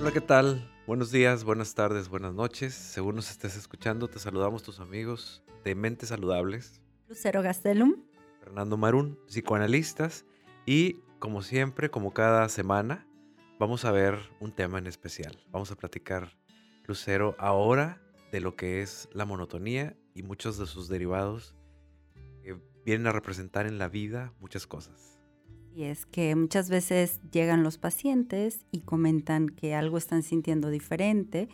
Hola, 0.00 0.12
¿qué 0.12 0.22
tal? 0.22 0.66
Buenos 0.86 1.12
días, 1.12 1.44
buenas 1.44 1.74
tardes, 1.74 2.08
buenas 2.08 2.32
noches. 2.32 2.72
Según 2.72 3.16
nos 3.16 3.30
estés 3.30 3.54
escuchando, 3.54 4.08
te 4.08 4.18
saludamos 4.18 4.62
tus 4.62 4.80
amigos 4.80 5.42
de 5.62 5.74
Mentes 5.74 6.08
Saludables. 6.08 6.80
Lucero 7.06 7.42
Gastelum. 7.42 7.96
Fernando 8.38 8.78
Marún, 8.78 9.18
psicoanalistas. 9.26 10.24
Y 10.64 10.94
como 11.18 11.42
siempre, 11.42 11.90
como 11.90 12.14
cada 12.14 12.48
semana, 12.48 13.06
vamos 13.58 13.84
a 13.84 13.92
ver 13.92 14.18
un 14.40 14.52
tema 14.52 14.78
en 14.78 14.86
especial. 14.86 15.38
Vamos 15.50 15.70
a 15.70 15.76
platicar, 15.76 16.34
Lucero, 16.86 17.36
ahora 17.38 18.00
de 18.32 18.40
lo 18.40 18.56
que 18.56 18.80
es 18.80 19.06
la 19.12 19.26
monotonía 19.26 19.98
y 20.14 20.22
muchos 20.22 20.56
de 20.56 20.64
sus 20.64 20.88
derivados 20.88 21.54
que 22.42 22.58
vienen 22.86 23.06
a 23.06 23.12
representar 23.12 23.66
en 23.66 23.76
la 23.76 23.88
vida 23.88 24.32
muchas 24.40 24.66
cosas. 24.66 25.19
Y 25.74 25.84
es 25.84 26.04
que 26.06 26.34
muchas 26.34 26.68
veces 26.68 27.20
llegan 27.30 27.62
los 27.62 27.78
pacientes 27.78 28.66
y 28.70 28.80
comentan 28.80 29.48
que 29.48 29.74
algo 29.74 29.98
están 29.98 30.22
sintiendo 30.22 30.68
diferente. 30.68 31.48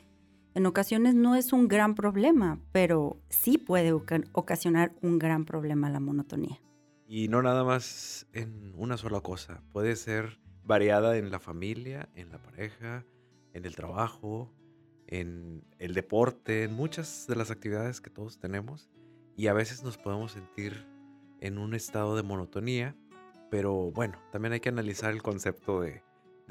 En 0.55 0.65
ocasiones 0.65 1.15
no 1.15 1.35
es 1.35 1.53
un 1.53 1.69
gran 1.69 1.95
problema, 1.95 2.59
pero 2.73 3.21
sí 3.29 3.59
puede 3.59 3.93
ocasionar 3.93 4.95
un 5.03 5.19
gran 5.19 5.45
problema 5.45 5.91
la 5.91 6.01
monotonía. 6.01 6.61
Y 7.07 7.29
no 7.29 7.43
nada 7.43 7.63
más 7.63 8.27
en 8.33 8.73
una 8.75 8.97
sola 8.97 9.21
cosa, 9.21 9.63
puede 9.73 9.95
ser 9.97 10.41
variada 10.65 11.19
en 11.19 11.31
la 11.31 11.39
familia, 11.39 12.09
en 12.15 12.31
la 12.31 12.43
pareja, 12.43 13.05
en 13.53 13.65
el 13.65 13.77
trabajo, 13.77 14.53
en 15.07 15.65
el 15.79 15.95
deporte, 15.95 16.65
en 16.65 16.73
muchas 16.73 17.27
de 17.29 17.37
las 17.37 17.51
actividades 17.51 18.01
que 18.01 18.11
todos 18.11 18.39
tenemos. 18.39 18.91
Y 19.37 19.49
a 19.49 19.53
veces 19.53 19.85
nos 19.85 19.99
podemos 19.99 20.33
sentir 20.33 20.87
en 21.41 21.59
un 21.59 21.75
estado 21.75 22.17
de 22.17 22.23
monotonía 22.23 22.97
pero 23.51 23.91
bueno, 23.93 24.19
también 24.33 24.53
hay 24.53 24.61
que 24.61 24.69
analizar 24.69 25.13
el 25.13 25.23
concepto 25.23 25.81
de, 25.81 26.03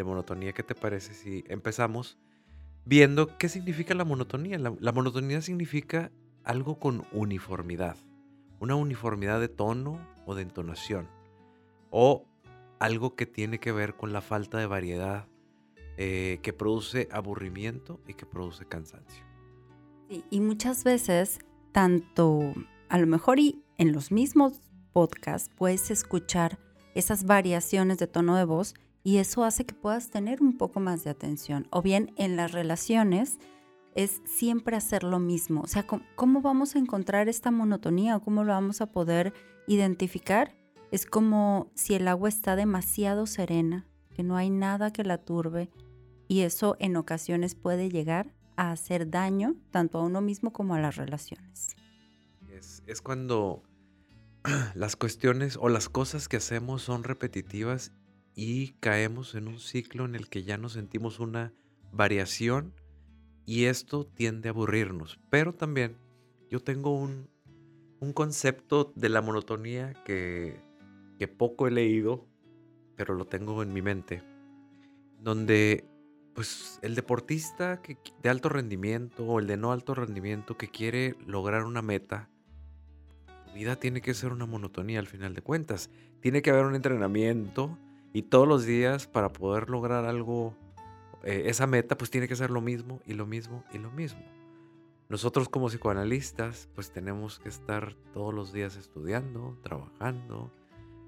monotonía. 0.03 0.53
¿Qué 0.53 0.63
te 0.63 0.75
parece 0.75 1.13
si 1.13 1.43
empezamos 1.47 2.17
viendo 2.83 3.37
qué 3.37 3.47
significa 3.47 3.93
la 3.93 4.03
monotonía? 4.03 4.57
La, 4.59 4.91
monotonía 4.91 5.41
significa 5.41 6.11
algo 6.43 6.79
con 6.79 7.05
uniformidad, 7.11 7.95
una 8.59 8.75
uniformidad 8.75 9.39
de 9.39 9.47
tono 9.47 9.99
o 10.25 10.35
de 10.35 10.41
entonación, 10.41 11.07
o 11.91 12.25
algo 12.79 13.15
que 13.15 13.25
tiene 13.25 13.59
que 13.59 13.71
ver 13.71 13.95
con 13.95 14.11
la 14.11 14.21
falta 14.21 14.57
de 14.57 14.65
variedad 14.65 15.27
eh, 15.97 16.39
que 16.41 16.51
produce 16.51 17.07
aburrimiento 17.11 18.01
y 18.07 18.15
que 18.15 18.25
produce 18.25 18.65
cansancio. 18.65 19.23
y 20.29 20.39
muchas 20.41 20.83
veces, 20.83 21.39
tanto 21.71 22.53
a 22.89 22.97
lo 22.97 23.07
mejor 23.07 23.39
y 23.39 23.63
en 23.77 23.93
los 23.93 24.11
mismos 24.11 24.61
podcasts, 24.93 25.49
puedes 25.55 25.89
escuchar 25.89 26.59
esas 26.95 27.25
variaciones 27.25 27.99
de 27.99 28.07
tono 28.07 28.35
de 28.35 28.45
voz 28.45 28.73
y 29.03 29.17
eso 29.17 29.43
hace 29.43 29.65
que 29.65 29.75
puedas 29.75 30.09
tener 30.09 30.41
un 30.41 30.57
poco 30.57 30.79
más 30.79 31.03
de 31.03 31.11
atención. 31.11 31.67
O 31.69 31.83
bien 31.83 32.11
en 32.15 32.35
las 32.35 32.53
relaciones 32.53 33.37
es 33.93 34.21
siempre 34.25 34.75
hacer 34.75 35.03
lo 35.03 35.19
mismo. 35.19 35.61
O 35.61 35.67
sea, 35.67 35.85
¿cómo, 35.85 36.41
vamos 36.41 36.75
a 36.75 36.79
encontrar 36.79 37.29
esta 37.29 37.51
monotonía 37.51 38.17
o 38.17 38.21
cómo 38.21 38.43
lo 38.43 38.53
vamos 38.53 38.81
a 38.81 38.87
poder 38.87 39.33
identificar? 39.67 40.55
Es 40.91 41.05
como 41.05 41.71
si 41.75 41.93
el 41.93 42.07
agua 42.07 42.29
está 42.29 42.55
demasiado 42.55 43.27
serena, 43.27 43.85
que 44.15 44.23
no 44.23 44.37
hay 44.37 44.49
nada 44.49 44.91
que 44.91 45.03
la 45.03 45.19
turbe 45.19 45.69
y 46.27 46.41
eso 46.41 46.75
en 46.79 46.97
ocasiones 46.97 47.55
puede 47.55 47.89
llegar 47.89 48.33
a 48.55 48.71
hacer 48.71 49.09
daño 49.09 49.55
tanto 49.71 49.99
a 49.99 50.03
uno 50.03 50.21
mismo 50.21 50.51
como 50.51 50.75
a 50.75 50.79
las 50.79 50.95
relaciones. 50.95 51.75
Es, 52.49 52.81
es 52.87 53.01
cuando 53.01 53.61
las 54.75 54.95
cuestiones 54.95 55.57
o 55.59 55.69
las 55.69 55.89
cosas 55.89 56.27
que 56.27 56.37
hacemos 56.37 56.81
son 56.81 57.03
repetitivas 57.03 57.91
y 58.35 58.73
caemos 58.79 59.35
en 59.35 59.47
un 59.47 59.59
ciclo 59.59 60.05
en 60.05 60.15
el 60.15 60.29
que 60.29 60.43
ya 60.43 60.57
no 60.57 60.69
sentimos 60.69 61.19
una 61.19 61.53
variación 61.91 62.73
y 63.45 63.65
esto 63.65 64.05
tiende 64.05 64.49
a 64.49 64.51
aburrirnos. 64.51 65.19
Pero 65.29 65.53
también 65.53 65.97
yo 66.49 66.61
tengo 66.61 66.91
un, 66.91 67.33
concepto 68.13 68.93
de 68.95 69.09
la 69.09 69.19
monotonía 69.21 69.93
que, 70.05 70.61
que 71.17 71.27
poco 71.27 71.65
he 71.65 71.71
leído, 71.71 72.27
pero 72.95 73.15
lo 73.15 73.25
tengo 73.25 73.63
en 73.63 73.73
mi 73.73 73.81
mente, 73.81 74.21
donde 75.19 75.85
pues 76.35 76.77
el 76.83 76.93
deportista 76.93 77.81
que, 77.81 77.97
de 78.21 78.29
alto 78.29 78.49
rendimiento 78.49 79.25
o 79.25 79.39
el 79.39 79.47
de 79.47 79.57
no 79.57 79.71
alto 79.71 79.95
rendimiento 79.95 80.55
que 80.55 80.67
quiere 80.67 81.15
lograr 81.25 81.63
una 81.63 81.81
meta, 81.81 82.29
vida 83.55 83.77
tiene 83.77 84.01
que 84.01 84.13
ser 84.13 84.31
una 84.31 84.45
monotonía 84.45 84.99
al 84.99 85.07
final 85.07 85.33
de 85.33 85.41
cuentas. 85.41 85.89
Tiene 86.19 86.41
que 86.41 86.51
haber 86.51 86.65
un 86.65 86.75
entrenamiento 86.75 87.79
y 88.13 88.23
todos 88.23 88.47
los 88.47 88.65
días 88.65 89.07
para 89.07 89.31
poder 89.31 89.69
lograr 89.69 90.05
algo, 90.05 90.53
eh, 91.23 91.43
esa 91.45 91.65
meta, 91.65 91.97
pues 91.97 92.11
tiene 92.11 92.27
que 92.27 92.35
ser 92.35 92.51
lo 92.51 92.61
mismo 92.61 93.01
y 93.07 93.13
lo 93.13 93.25
mismo 93.25 93.63
y 93.73 93.79
lo 93.79 93.89
mismo. 93.91 94.21
Nosotros 95.07 95.49
como 95.49 95.69
psicoanalistas, 95.69 96.67
pues 96.75 96.91
tenemos 96.91 97.39
que 97.39 97.49
estar 97.49 97.95
todos 98.13 98.33
los 98.33 98.51
días 98.51 98.75
estudiando, 98.75 99.57
trabajando, 99.63 100.51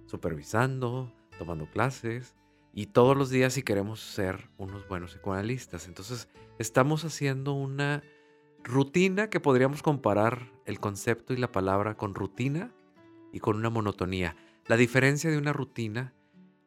supervisando, 0.05 1.11
tomando 1.37 1.69
clases 1.69 2.35
y 2.73 2.87
todos 2.87 3.17
los 3.17 3.29
días 3.29 3.53
si 3.53 3.63
queremos 3.63 3.99
ser 3.99 4.49
unos 4.57 4.87
buenos 4.87 5.13
psicoanalistas. 5.13 5.87
Entonces, 5.87 6.29
estamos 6.59 7.03
haciendo 7.03 7.53
una 7.53 8.03
Rutina 8.67 9.29
que 9.29 9.39
podríamos 9.39 9.81
comparar 9.81 10.51
el 10.65 10.81
concepto 10.81 11.33
y 11.33 11.37
la 11.37 11.53
palabra 11.53 11.95
con 11.95 12.13
rutina 12.13 12.75
y 13.31 13.39
con 13.39 13.55
una 13.55 13.69
monotonía. 13.69 14.35
La 14.65 14.75
diferencia 14.75 15.31
de 15.31 15.37
una 15.37 15.53
rutina 15.53 16.13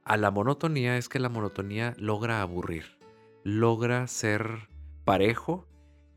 a 0.03 0.17
la 0.17 0.31
monotonía 0.31 0.97
es 0.97 1.11
que 1.11 1.19
la 1.19 1.29
monotonía 1.29 1.95
logra 1.99 2.41
aburrir, 2.41 2.99
logra 3.45 4.07
ser 4.07 4.71
parejo 5.05 5.69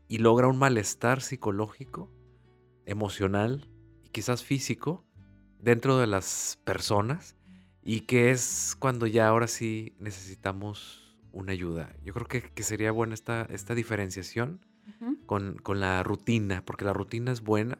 y 0.08 0.18
logra 0.18 0.48
un 0.48 0.56
malestar 0.56 1.20
psicológico, 1.20 2.10
emocional 2.86 3.68
y 4.02 4.08
quizás 4.08 4.42
físico 4.42 5.04
dentro 5.58 5.98
de 5.98 6.06
las 6.06 6.58
personas 6.64 7.36
y 7.82 8.06
que 8.06 8.30
es 8.30 8.74
cuando 8.78 9.06
ya 9.06 9.28
ahora 9.28 9.48
sí 9.48 9.94
necesitamos 9.98 11.14
una 11.30 11.52
ayuda. 11.52 11.94
Yo 12.02 12.14
creo 12.14 12.26
que, 12.26 12.62
sería 12.62 12.90
buena 12.90 13.12
esta, 13.12 13.42
esta 13.50 13.74
diferenciación 13.74 14.64
con, 15.24 15.60
la 15.66 16.02
rutina, 16.02 16.64
porque 16.64 16.84
la 16.84 16.92
rutina 16.92 17.32
es 17.32 17.42
buena, 17.42 17.78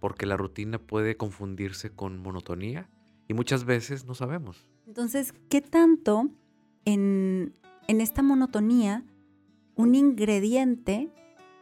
porque 0.00 0.26
la 0.26 0.36
rutina 0.36 0.78
puede 0.78 1.16
confundirse 1.16 1.90
con 1.90 2.18
monotonía 2.18 2.88
y 3.28 3.34
muchas 3.34 3.64
veces 3.64 4.04
no 4.04 4.14
sabemos. 4.14 4.68
Entonces, 4.86 5.34
¿qué 5.48 5.60
tanto 5.60 6.30
en, 6.84 7.54
en 7.88 8.00
esta 8.00 8.22
monotonía 8.22 9.04
un 9.76 9.94
ingrediente 9.94 11.10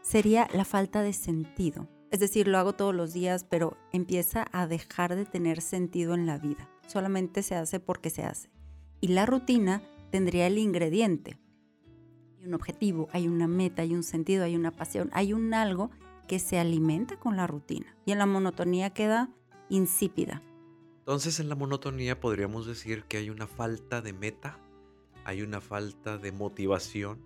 sería 0.03 0.49
la 0.53 0.65
falta 0.65 1.03
de 1.03 1.12
sentido? 1.12 1.88
Es 2.11 2.21
decir, 2.21 2.47
lo 2.47 2.59
hago 2.59 2.75
todos 2.75 2.94
los 2.94 3.12
días, 3.12 3.44
pero 3.44 3.78
empieza 3.93 4.47
a 4.53 4.66
dejar 4.66 5.15
de 5.15 5.25
tener 5.25 5.62
sentido 5.62 6.15
en 6.15 6.27
la 6.27 6.38
vida. 6.38 6.69
Solamente 6.87 7.43
se 7.43 7.55
hace 7.55 7.81
porque 7.81 8.11
se 8.11 8.22
hace. 8.22 8.50
Y 9.00 9.09
la 9.09 9.25
rutina 9.25 9.82
tendría 10.11 10.47
el 10.47 10.59
ingrediente 10.59 11.38
un 12.44 12.54
objetivo, 12.54 13.08
hay 13.12 13.28
una 13.28 13.47
meta, 13.47 13.82
hay 13.82 13.94
un 13.94 14.03
sentido, 14.03 14.44
hay 14.44 14.56
una 14.56 14.70
pasión, 14.70 15.10
hay 15.12 15.32
un 15.32 15.54
algo 15.54 15.91
que 16.28 16.38
se 16.38 16.58
alimenta 16.58 17.16
con 17.19 17.36
la 17.36 17.47
rutina. 17.47 17.97
Y 18.04 18.12
en 18.12 18.19
la 18.19 18.26
monotonía 18.26 18.91
queda 18.91 19.30
insípida. 19.69 20.42
Entonces 21.00 21.41
en 21.41 21.48
la 21.48 21.54
monotonía 21.54 22.20
podríamos 22.20 22.66
decir 22.66 23.04
que 23.04 23.16
hay 23.16 23.31
una 23.31 23.47
falta 23.47 24.02
de 24.02 24.12
meta, 24.12 24.58
hay 25.25 25.42
una 25.42 25.60
falta 25.60 26.19
de 26.19 26.32
motivación 26.32 27.19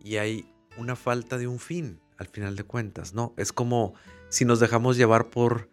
y 0.00 0.16
hay 0.16 0.52
una 0.78 0.94
falta 0.94 1.38
de 1.38 1.48
un 1.48 1.58
fin 1.58 2.00
al 2.18 2.28
final 2.28 2.56
de 2.56 2.64
cuentas, 2.64 3.14
¿no? 3.14 3.34
Es 3.36 3.52
como 3.52 3.94
si 4.28 4.44
nos 4.44 4.60
dejamos 4.60 4.96
llevar 4.96 5.30
por 5.30 5.68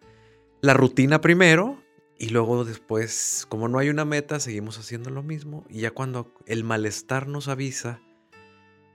la 0.60 0.74
rutina 0.74 1.20
primero 1.20 1.78
y 2.18 2.30
luego 2.30 2.64
después, 2.64 3.46
como 3.48 3.68
no 3.68 3.78
hay 3.78 3.88
una 3.88 4.04
meta, 4.04 4.40
seguimos 4.40 4.78
haciendo 4.78 5.10
lo 5.10 5.22
mismo 5.22 5.64
y 5.68 5.80
ya 5.80 5.90
cuando 5.90 6.32
el 6.46 6.64
malestar 6.64 7.28
nos 7.28 7.48
avisa, 7.48 8.00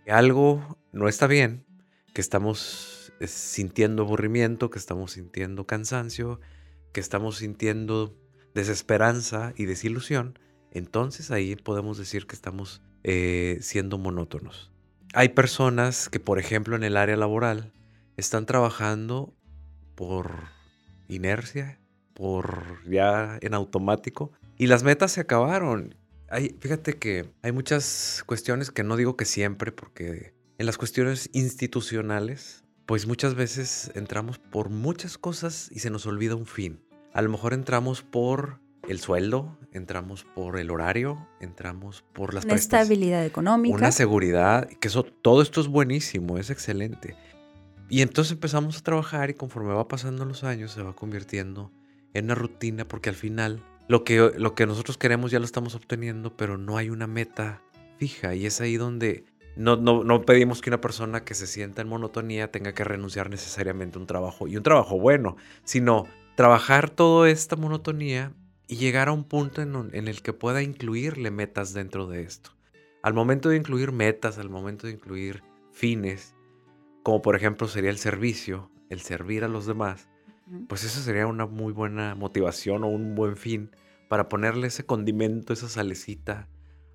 algo 0.09 0.77
no 0.91 1.07
está 1.07 1.27
bien, 1.27 1.65
que 2.13 2.21
estamos 2.21 3.13
eh, 3.19 3.27
sintiendo 3.27 4.03
aburrimiento, 4.03 4.69
que 4.69 4.79
estamos 4.79 5.13
sintiendo 5.13 5.65
cansancio, 5.65 6.39
que 6.91 6.99
estamos 6.99 7.37
sintiendo 7.37 8.15
desesperanza 8.53 9.53
y 9.55 9.65
desilusión, 9.65 10.39
entonces 10.71 11.31
ahí 11.31 11.55
podemos 11.55 11.97
decir 11.97 12.27
que 12.27 12.35
estamos 12.35 12.81
eh, 13.03 13.57
siendo 13.61 13.97
monótonos. 13.97 14.71
Hay 15.13 15.29
personas 15.29 16.09
que, 16.09 16.19
por 16.19 16.39
ejemplo, 16.39 16.75
en 16.75 16.83
el 16.83 16.97
área 16.97 17.17
laboral 17.17 17.73
están 18.17 18.45
trabajando 18.45 19.33
por 19.95 20.31
inercia, 21.07 21.79
por 22.13 22.83
ya 22.89 23.37
en 23.41 23.53
automático, 23.53 24.31
y 24.57 24.67
las 24.67 24.83
metas 24.83 25.13
se 25.13 25.21
acabaron 25.21 25.95
fíjate 26.59 26.93
que 26.93 27.29
hay 27.41 27.51
muchas 27.51 28.23
cuestiones 28.25 28.71
que 28.71 28.83
no 28.83 28.95
digo 28.97 29.17
que 29.17 29.25
siempre, 29.25 29.71
porque 29.71 30.33
en 30.57 30.65
las 30.65 30.77
cuestiones 30.77 31.29
institucionales, 31.33 32.63
pues 32.85 33.07
muchas 33.07 33.35
veces 33.35 33.91
entramos 33.95 34.39
por 34.39 34.69
muchas 34.69 35.17
cosas 35.17 35.69
y 35.71 35.79
se 35.79 35.89
nos 35.89 36.05
olvida 36.05 36.35
un 36.35 36.45
fin. 36.45 36.81
A 37.13 37.21
lo 37.21 37.29
mejor 37.29 37.53
entramos 37.53 38.01
por 38.03 38.59
el 38.87 38.99
sueldo, 38.99 39.57
entramos 39.71 40.25
por 40.35 40.59
el 40.59 40.71
horario, 40.71 41.27
entramos 41.39 42.03
por 42.13 42.33
las 42.33 42.45
Una 42.45 42.55
estabilidad 42.55 43.25
económica. 43.25 43.75
Una 43.75 43.91
seguridad, 43.91 44.67
que 44.67 44.87
eso, 44.87 45.03
todo 45.03 45.41
esto 45.41 45.61
es 45.61 45.67
buenísimo, 45.67 46.37
es 46.37 46.49
excelente. 46.49 47.15
Y 47.89 48.01
entonces 48.01 48.33
empezamos 48.33 48.77
a 48.77 48.81
trabajar 48.81 49.29
y 49.29 49.33
conforme 49.33 49.73
va 49.73 49.87
pasando 49.87 50.25
los 50.25 50.43
años 50.43 50.71
se 50.71 50.83
va 50.83 50.95
convirtiendo 50.95 51.71
en 52.13 52.25
una 52.25 52.35
rutina 52.35 52.87
porque 52.87 53.09
al 53.09 53.15
final 53.15 53.63
lo 53.89 54.03
que, 54.03 54.31
lo 54.37 54.53
que 54.53 54.67
nosotros 54.67 54.99
queremos 54.99 55.31
ya 55.31 55.39
lo 55.39 55.45
estamos 55.45 55.73
obteniendo, 55.73 56.37
pero 56.37 56.59
no 56.59 56.77
hay 56.77 56.91
una 56.91 57.07
meta 57.07 57.63
fija 57.97 58.35
y 58.35 58.45
es 58.45 58.61
ahí 58.61 58.77
donde 58.77 59.25
no, 59.55 59.77
no, 59.77 60.03
no, 60.03 60.21
pedimos 60.21 60.61
que 60.61 60.69
una 60.69 60.79
persona 60.79 61.25
que 61.25 61.33
se 61.33 61.47
sienta 61.47 61.81
en 61.81 61.89
monotonía 61.89 62.51
tenga 62.51 62.73
que 62.73 62.83
renunciar 62.83 63.31
necesariamente 63.31 63.97
a 63.97 64.01
un 64.01 64.05
trabajo 64.05 64.47
y 64.47 64.55
un 64.55 64.63
trabajo 64.63 64.99
bueno, 64.99 65.37
sino 65.63 66.05
trabajar 66.35 66.91
toda 66.91 67.31
esta 67.31 67.55
monotonía 67.55 68.31
y 68.67 68.75
llegar 68.75 69.07
a 69.07 69.11
un 69.11 69.23
punto 69.23 69.63
en, 69.63 69.75
en, 69.91 70.07
el 70.07 70.21
que 70.21 70.33
pueda 70.33 70.61
incluirle 70.61 71.31
metas 71.31 71.73
dentro 71.73 72.05
de 72.05 72.21
esto. 72.21 72.51
Al 73.01 73.15
momento 73.15 73.49
de 73.49 73.57
incluir 73.57 73.91
metas, 73.91 74.37
al 74.37 74.51
momento 74.51 74.85
de 74.85 74.93
incluir 74.93 75.41
fines, 75.71 76.35
como 77.01 77.23
por 77.23 77.35
ejemplo 77.35 77.67
sería 77.67 77.89
el 77.89 77.97
servicio, 77.97 78.69
el 78.89 79.01
servir 79.01 79.43
a 79.43 79.47
los 79.47 79.65
demás, 79.65 80.09
pues 80.67 80.83
eso 80.83 81.01
sería 81.01 81.27
una 81.27 81.47
muy 81.47 81.73
buena 81.73 82.15
motivación 82.15 82.83
o 82.83 82.87
un 82.87 83.15
buen 83.15 83.35
fin 83.35 83.71
para 84.09 84.27
ponerle 84.27 84.67
ese 84.67 84.85
condimento, 84.85 85.53
esa 85.53 85.69
salecita 85.69 86.49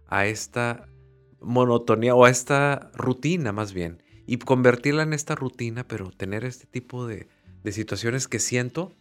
a 0.06 0.26
esta 0.26 0.86
monotonía 1.40 2.14
o 2.14 2.26
a 2.26 2.30
esta 2.30 2.90
rutina 2.94 3.52
más 3.52 3.72
bien 3.72 4.02
y 4.26 4.36
convertirla 4.38 5.04
en 5.04 5.14
esta 5.14 5.34
rutina, 5.34 5.86
pero 5.86 6.10
tener 6.10 6.44
este 6.44 6.66
tipo 6.66 7.06
de, 7.06 7.28
de 7.62 7.72
situaciones 7.72 8.28
que 8.28 8.38
siento 8.38 8.92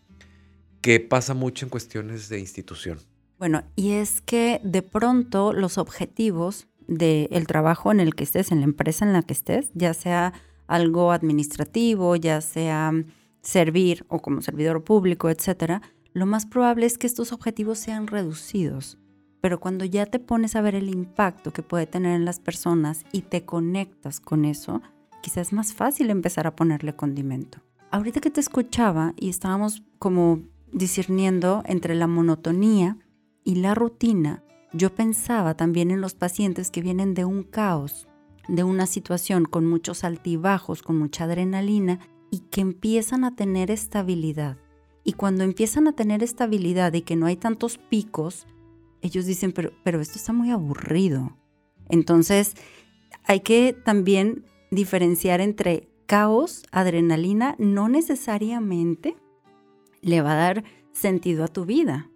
que 0.81 0.99
pasa 0.99 1.33
mucho 1.33 1.65
en 1.65 1.69
cuestiones 1.69 2.29
de 2.29 2.39
institución. 2.39 2.99
Bueno, 3.39 3.63
y 3.75 3.91
es 3.91 4.21
que 4.21 4.61
de 4.63 4.81
pronto 4.81 5.51
los 5.51 5.77
objetivos 5.77 6.67
del 6.87 7.47
trabajo 7.47 7.91
en 7.91 7.99
el 7.99 8.15
que 8.15 8.25
estés, 8.25 8.51
en 8.51 8.59
la 8.59 8.65
empresa 8.65 9.05
en 9.05 9.13
la 9.13 9.23
que 9.23 9.33
estés, 9.33 9.71
ya 9.73 9.93
sea 9.93 10.33
algo 10.67 11.11
administrativo, 11.11 12.15
ya 12.15 12.41
sea 12.41 12.91
servir 13.41 14.05
o 14.07 14.21
como 14.21 14.41
servidor 14.41 14.83
público, 14.83 15.29
etcétera, 15.29 15.81
lo 16.13 16.25
más 16.25 16.45
probable 16.45 16.85
es 16.85 16.97
que 16.97 17.07
estos 17.07 17.31
objetivos 17.31 17.79
sean 17.79 18.07
reducidos. 18.07 18.97
Pero 19.41 19.59
cuando 19.59 19.83
ya 19.83 20.05
te 20.05 20.19
pones 20.19 20.55
a 20.55 20.61
ver 20.61 20.75
el 20.75 20.89
impacto 20.89 21.51
que 21.51 21.63
puede 21.63 21.87
tener 21.87 22.15
en 22.15 22.23
las 22.23 22.39
personas 22.39 23.03
y 23.11 23.23
te 23.23 23.45
conectas 23.45 24.19
con 24.19 24.45
eso, 24.45 24.81
quizás 25.21 25.47
es 25.47 25.53
más 25.53 25.73
fácil 25.73 26.09
empezar 26.09 26.47
a 26.47 26.55
ponerle 26.55 26.95
condimento. 26.95 27.59
Ahorita 27.91 28.21
que 28.21 28.31
te 28.31 28.39
escuchaba 28.39 29.13
y 29.17 29.29
estábamos 29.29 29.83
como 29.99 30.41
discerniendo 30.71 31.63
entre 31.65 31.95
la 31.95 32.07
monotonía 32.07 32.97
y 33.43 33.55
la 33.55 33.75
rutina, 33.75 34.43
yo 34.71 34.95
pensaba 34.95 35.55
también 35.55 35.91
en 35.91 36.01
los 36.01 36.13
pacientes 36.13 36.71
que 36.71 36.81
vienen 36.81 37.13
de 37.13 37.25
un 37.25 37.43
caos, 37.43 38.07
de 38.47 38.63
una 38.63 38.85
situación 38.85 39.45
con 39.45 39.65
muchos 39.65 40.03
altibajos, 40.03 40.81
con 40.81 40.97
mucha 40.97 41.25
adrenalina 41.25 41.99
y 42.31 42.39
que 42.39 42.61
empiezan 42.61 43.23
a 43.23 43.35
tener 43.35 43.71
estabilidad. 43.71 44.57
Y 45.03 45.13
cuando 45.13 45.43
empiezan 45.43 45.87
a 45.87 45.93
tener 45.93 46.23
estabilidad 46.23 46.93
y 46.93 47.01
que 47.01 47.15
no 47.15 47.25
hay 47.25 47.35
tantos 47.35 47.77
picos, 47.77 48.47
ellos 49.01 49.25
dicen, 49.25 49.51
pero, 49.51 49.71
pero 49.83 49.99
esto 49.99 50.17
está 50.17 50.31
muy 50.31 50.51
aburrido. 50.51 51.37
Entonces, 51.89 52.55
hay 53.25 53.41
que 53.41 53.73
también 53.73 54.45
diferenciar 54.71 55.41
entre 55.41 55.89
caos, 56.05 56.63
adrenalina, 56.71 57.55
no 57.57 57.89
necesariamente 57.89 59.15
le 60.01 60.21
va 60.21 60.33
a 60.33 60.35
dar 60.35 60.63
sentido 60.91 61.43
a 61.43 61.47
tu 61.47 61.65
vida. 61.65 62.09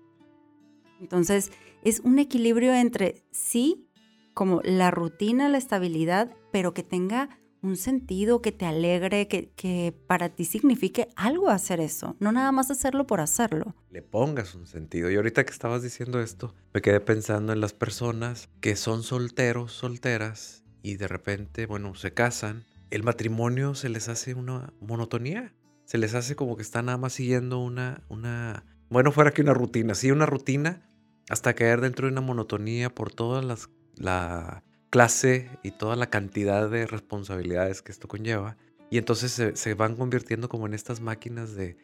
Entonces, 0.99 1.51
es 1.83 1.99
un 2.01 2.19
equilibrio 2.19 2.73
entre 2.73 3.23
sí, 3.31 3.87
como 4.33 4.61
la 4.63 4.91
rutina, 4.91 5.49
la 5.49 5.57
estabilidad, 5.57 6.35
pero 6.51 6.73
que 6.73 6.83
tenga 6.83 7.29
un 7.61 7.77
sentido, 7.77 8.41
que 8.41 8.51
te 8.51 8.65
alegre, 8.65 9.27
que, 9.27 9.51
que, 9.55 9.93
para 10.07 10.29
ti 10.29 10.45
signifique 10.45 11.07
algo 11.15 11.49
hacer 11.49 11.79
eso, 11.79 12.15
no 12.19 12.31
nada 12.31 12.51
más 12.51 12.71
hacerlo 12.71 13.07
por 13.07 13.19
hacerlo. 13.19 13.75
Le 13.89 14.01
pongas 14.01 14.55
un 14.55 14.67
sentido. 14.67 15.09
Y 15.09 15.15
ahorita 15.15 15.45
que 15.45 15.51
estabas 15.51 15.83
diciendo 15.83 16.19
esto, 16.19 16.53
me 16.73 16.81
quedé 16.81 16.99
pensando 16.99 17.53
en 17.53 17.61
las 17.61 17.73
personas 17.73 18.49
que 18.61 18.75
son 18.75 19.03
solteros, 19.03 19.73
solteras, 19.73 20.63
y 20.87 20.95
de 20.95 21.07
repente, 21.07 21.65
bueno, 21.65 21.95
se 21.95 22.13
casan. 22.13 22.65
El 22.89 23.03
matrimonio 23.03 23.75
se 23.75 23.89
les 23.89 24.07
hace 24.07 24.33
una 24.33 24.73
monotonía. 24.79 25.53
Se 25.83 25.97
les 25.97 26.13
hace 26.15 26.35
como 26.35 26.55
que 26.55 26.61
están 26.61 26.85
nada 26.85 26.97
más 26.97 27.13
siguiendo 27.13 27.59
una, 27.59 28.03
una, 28.07 28.63
bueno, 28.89 29.11
fuera 29.11 29.31
que 29.31 29.41
una 29.41 29.53
rutina, 29.53 29.95
sí, 29.95 30.11
una 30.11 30.25
rutina, 30.25 30.89
hasta 31.29 31.53
caer 31.53 31.81
dentro 31.81 32.07
de 32.07 32.13
una 32.13 32.21
monotonía 32.21 32.93
por 32.93 33.13
todas 33.13 33.43
las, 33.43 33.69
la, 33.95 34.63
clase 34.89 35.49
y 35.63 35.71
toda 35.71 35.95
la 35.95 36.09
cantidad 36.09 36.69
de 36.69 36.87
responsabilidades 36.87 37.81
que 37.81 37.91
esto 37.91 38.07
conlleva. 38.07 38.57
Y 38.89 38.97
entonces 38.97 39.59
se, 39.59 39.73
van 39.73 39.95
convirtiendo 39.95 40.47
como 40.47 40.65
en 40.65 40.73
estas 40.73 41.01
máquinas 41.01 41.55
de, 41.55 41.75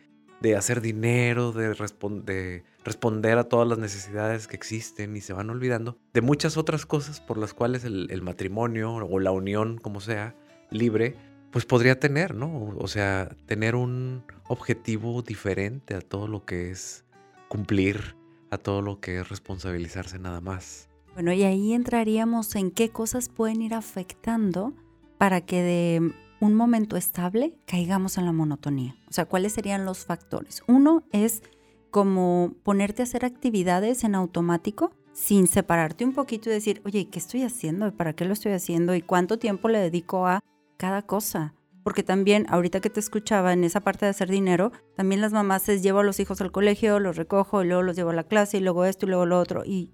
hacer 0.56 0.82
dinero, 0.82 1.52
de, 1.52 1.70
de, 1.70 2.64
responder 2.84 3.38
a 3.38 3.44
todas 3.46 3.68
las 3.68 3.78
necesidades 3.78 4.48
que 4.48 4.56
existen 4.56 5.16
y 5.16 5.22
se 5.22 5.34
van 5.34 5.50
olvidando 5.50 5.98
de 6.14 6.22
muchas 6.22 6.58
otras 6.58 6.86
cosas 6.86 7.22
por 7.22 7.38
las 7.38 7.54
cuales 7.54 7.84
el, 7.84 8.22
matrimonio 8.22 8.94
o 8.94 9.20
la 9.20 9.32
unión, 9.32 9.78
como 9.78 10.00
sea, 10.00 10.36
libre, 10.70 11.16
pues 11.52 11.66
podría 11.66 12.00
tener, 12.00 12.36
¿no? 12.36 12.74
O 12.78 12.88
sea, 12.88 13.30
tener 13.46 13.76
un 13.76 14.24
objetivo 14.48 15.22
diferente 15.22 15.94
a 15.94 16.02
todo 16.02 16.28
lo 16.28 16.46
que 16.46 16.72
es 16.72 17.06
cumplir, 17.48 18.16
a 18.50 18.58
todo 18.58 18.82
lo 18.82 19.00
que 19.00 19.20
es 19.20 19.30
responsabilizarse 19.30 20.20
nada 20.20 20.42
más. 20.42 20.90
Bueno, 21.13 21.31
y 21.31 21.44
ahí 21.44 21.74
entraríamos 21.74 22.56
en 22.56 22.71
qué 22.71 22.89
cosas 22.89 23.30
pueden 23.30 23.62
ir 23.62 23.75
afectando 23.75 24.74
para 25.19 25.42
que 25.42 25.62
de 25.62 26.13
un 26.39 26.56
momento 26.56 26.98
estable 26.98 27.54
caigamos 27.65 28.18
en 28.18 28.25
la 28.25 28.31
monotonía. 28.31 28.95
O 29.07 29.13
sea, 29.13 29.25
¿cuáles 29.25 29.54
serían 29.54 29.86
los 29.86 30.06
factores? 30.06 30.63
Uno 30.68 31.04
es 31.12 31.44
como 31.92 32.56
ponerte 32.63 33.04
a 33.04 33.06
hacer 33.06 33.25
actividades 33.25 34.04
en 34.04 34.15
automático 34.15 34.92
sin 35.13 35.48
separarte 35.48 36.04
un 36.04 36.13
poquito 36.13 36.50
y 36.50 36.54
decir, 36.54 36.81
oye, 36.83 37.07
¿qué 37.10 37.19
estoy 37.19 37.44
haciendo? 37.44 37.95
¿Para 37.95 38.13
qué 38.13 38.25
lo 38.25 38.33
estoy 38.33 38.54
haciendo? 38.54 38.95
¿Y 38.95 39.04
cuánto 39.04 39.38
tiempo 39.38 39.69
le 39.69 39.77
dedico 39.77 40.25
a 40.25 40.44
cada 40.77 41.04
cosa? 41.04 41.54
Porque 41.83 42.01
también, 42.01 42.48
ahorita 42.50 42.80
que 42.80 42.89
te 42.89 43.00
escuchaba 43.00 43.54
en 43.54 43.63
esa 43.63 43.81
parte 43.81 44.06
de 44.06 44.09
hacer 44.09 44.30
dinero, 44.30 44.71
también 44.95 45.21
las 45.21 45.33
mamás 45.33 45.69
es 45.69 45.83
llevo 45.83 46.00
a 46.00 46.04
los 46.04 46.19
hijos 46.19 46.42
al 46.42 46.51
colegio, 46.51 47.00
los 47.00 47.18
recojo 47.18 47.62
y 47.62 47.68
luego 47.68 47.83
los 47.83 47.95
llevo 47.95 48.09
a 48.09 48.16
la 48.16 48.24
clase 48.24 48.57
y 48.57 48.62
luego 48.62 48.86
esto 48.86 49.06
y 49.06 49.09
luego 49.09 49.27
lo 49.27 49.39
otro. 49.39 49.63
Y 49.63 49.92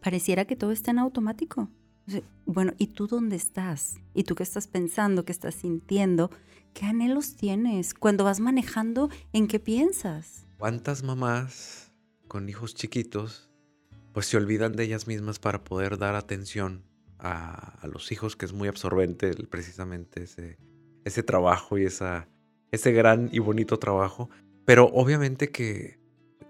pareciera 0.00 0.44
que 0.44 0.56
todo 0.56 0.72
está 0.72 0.90
en 0.90 0.98
automático. 0.98 1.68
Bueno, 2.46 2.72
¿y 2.78 2.88
tú 2.88 3.06
dónde 3.06 3.36
estás? 3.36 3.96
¿Y 4.14 4.24
tú 4.24 4.34
qué 4.34 4.42
estás 4.42 4.66
pensando? 4.66 5.24
¿Qué 5.24 5.32
estás 5.32 5.54
sintiendo? 5.54 6.30
¿Qué 6.72 6.86
anhelos 6.86 7.36
tienes? 7.36 7.92
Cuando 7.92 8.24
vas 8.24 8.40
manejando, 8.40 9.10
¿en 9.32 9.46
qué 9.46 9.60
piensas? 9.60 10.46
¿Cuántas 10.58 11.02
mamás 11.02 11.92
con 12.26 12.48
hijos 12.48 12.74
chiquitos 12.74 13.50
pues 14.12 14.26
se 14.26 14.36
olvidan 14.36 14.72
de 14.72 14.84
ellas 14.84 15.06
mismas 15.06 15.38
para 15.38 15.62
poder 15.62 15.98
dar 15.98 16.14
atención 16.14 16.82
a, 17.18 17.86
los 17.86 18.10
hijos, 18.10 18.36
que 18.36 18.46
es 18.46 18.52
muy 18.52 18.68
absorbente 18.68 19.32
precisamente 19.48 20.24
ese, 20.24 20.58
ese 21.04 21.22
trabajo 21.22 21.78
y 21.78 21.84
esa, 21.84 22.28
ese 22.72 22.92
gran 22.92 23.28
y 23.32 23.38
bonito 23.38 23.78
trabajo? 23.78 24.30
Pero 24.64 24.86
obviamente 24.86 25.50
que 25.50 25.97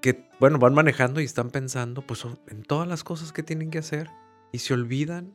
que, 0.01 0.29
bueno, 0.41 0.59
van 0.59 0.75
manejando 0.75 1.21
y 1.21 1.25
están 1.25 1.51
pensando 1.51 2.03
pues 2.03 2.25
en 2.49 2.63
todas 2.63 2.89
las 2.89 3.05
cosas 3.05 3.33
que 3.33 3.43
tienen 3.43 3.71
que 3.71 3.79
hacer 3.79 4.11
y 4.53 4.59
se 4.59 4.75
olvidan 4.75 5.35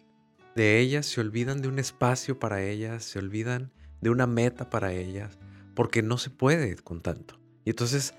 de 0.55 0.79
ellas, 0.79 1.05
se 1.05 1.22
olvidan 1.22 1.62
de 1.62 1.67
un 1.67 1.79
espacio 1.79 2.39
para 2.39 2.62
ellas, 2.63 3.03
se 3.03 3.19
olvidan 3.19 3.72
de 4.01 4.10
una 4.10 4.27
meta 4.27 4.69
para 4.69 4.93
ellas, 4.93 5.38
porque 5.74 6.01
no 6.01 6.17
se 6.17 6.29
puede 6.29 6.75
con 6.75 7.01
tanto. 7.01 7.39
Y 7.65 7.72
entonces 7.72 8.13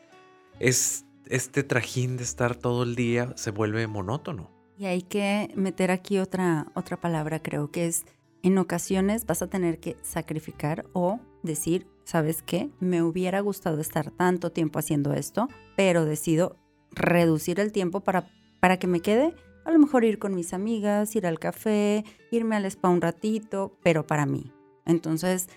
es 0.59 1.05
este 1.26 1.62
trajín 1.62 2.17
de 2.17 2.25
estar 2.25 2.57
todo 2.57 2.83
el 2.83 2.97
día 2.97 3.33
se 3.37 3.50
vuelve 3.50 3.87
monótono. 3.87 4.50
Y 4.79 4.87
hay 4.87 5.03
que 5.03 5.53
meter 5.55 5.91
aquí 5.91 6.19
otra, 6.19 6.67
otra 6.75 7.00
palabra, 7.00 7.41
creo 7.41 7.71
que 7.71 7.87
es, 7.87 8.05
en 8.45 8.59
ocasiones 8.59 9.27
vas 9.27 9.43
a 9.43 9.49
tener 9.49 9.81
que 9.81 9.97
sacrificar 10.03 10.87
o 10.93 11.19
decir, 11.43 11.87
¿sabes 12.05 12.43
qué? 12.43 12.71
Me 12.79 13.03
hubiera 13.03 13.41
gustado 13.41 13.81
estar 13.81 14.11
tanto 14.11 14.53
tiempo 14.53 14.79
haciendo 14.79 15.15
esto, 15.15 15.49
pero 15.77 16.05
decido 16.05 16.57
reducir 16.93 17.59
el 17.59 17.73
tiempo 17.73 18.01
para, 18.01 18.31
para 18.61 18.79
que 18.79 18.87
me 18.87 19.01
quede 19.01 19.35
a 19.65 19.73
lo 19.73 19.79
mejor 19.79 20.05
ir 20.05 20.19
con 20.19 20.35
mis 20.35 20.53
amigas, 20.53 21.17
ir 21.17 21.27
al 21.27 21.39
café, 21.39 22.05
irme 22.31 22.57
al 22.57 22.67
spa 22.67 22.91
un 22.91 23.01
ratito, 23.01 23.79
pero 23.83 24.07
para 24.07 24.27
mí. 24.27 24.53
Entonces, 24.85 25.49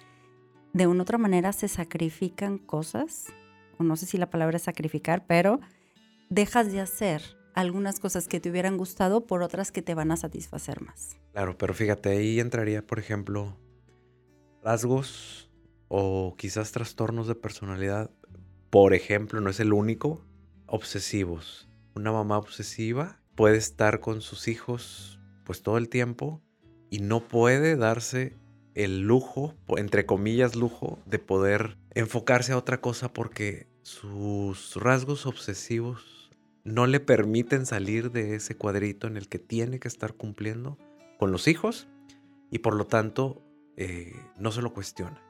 de 0.71 0.87
una 0.87 1.03
otra 1.03 1.17
manera 1.17 1.51
se 1.51 1.67
sacrifican 1.67 2.57
cosas, 2.57 3.25
o 3.77 3.83
no 3.83 3.97
sé 3.97 4.05
si 4.05 4.17
la 4.17 4.29
palabra 4.29 4.55
es 4.57 4.63
sacrificar, 4.63 5.25
pero 5.27 5.59
dejas 6.29 6.71
de 6.71 6.79
hacer 6.79 7.21
algunas 7.57 7.99
cosas 7.99 8.27
que 8.27 8.39
te 8.39 8.51
hubieran 8.51 8.77
gustado 8.77 9.25
por 9.25 9.41
otras 9.41 9.71
que 9.71 9.81
te 9.81 9.95
van 9.95 10.11
a 10.11 10.17
satisfacer 10.17 10.79
más. 10.81 11.17
Claro, 11.31 11.57
pero 11.57 11.73
fíjate, 11.73 12.09
ahí 12.09 12.39
entraría, 12.39 12.85
por 12.85 12.99
ejemplo, 12.99 13.57
rasgos 14.63 15.49
o 15.87 16.35
quizás 16.37 16.71
trastornos 16.71 17.27
de 17.27 17.33
personalidad, 17.33 18.11
por 18.69 18.93
ejemplo, 18.93 19.41
no 19.41 19.49
es 19.49 19.59
el 19.59 19.73
único, 19.73 20.23
obsesivos. 20.67 21.67
una 21.95 22.11
mamá 22.11 22.37
obsesiva 22.37 23.23
puede 23.33 23.57
estar 23.57 24.01
con 24.01 24.21
sus 24.21 24.47
hijos 24.47 25.19
pues 25.43 25.63
todo 25.63 25.79
el 25.79 25.89
tiempo 25.89 26.43
y 26.91 26.99
no 26.99 27.21
puede 27.21 27.75
darse 27.75 28.37
el 28.75 29.01
lujo, 29.01 29.55
entre 29.77 30.05
comillas 30.05 30.55
lujo, 30.55 30.99
de 31.07 31.17
poder 31.17 31.79
enfocarse 31.95 32.51
a 32.51 32.57
otra 32.57 32.81
cosa 32.81 33.11
porque 33.11 33.67
sus 33.81 34.75
rasgos 34.75 35.25
obsesivos 35.25 36.16
no 36.67 36.85
le 36.85 36.99
permiten 36.99 37.65
salir 37.65 38.11
de 38.11 38.35
ese 38.35 38.55
cuadrito 38.57 39.07
en 39.07 39.15
el 39.15 39.29
que 39.29 39.39
tiene 39.39 39.79
que 39.79 39.87
estar 39.87 40.13
cumpliendo 40.13 40.77
con 41.17 41.31
los 41.31 41.47
hijos 41.47 41.87
y 42.51 42.59
por 42.59 42.75
lo 42.75 42.85
tanto 42.85 43.41
eh, 43.77 44.13
no 44.37 44.51
se 44.51 44.61
lo 44.61 44.73
cuestiona. 44.73 45.21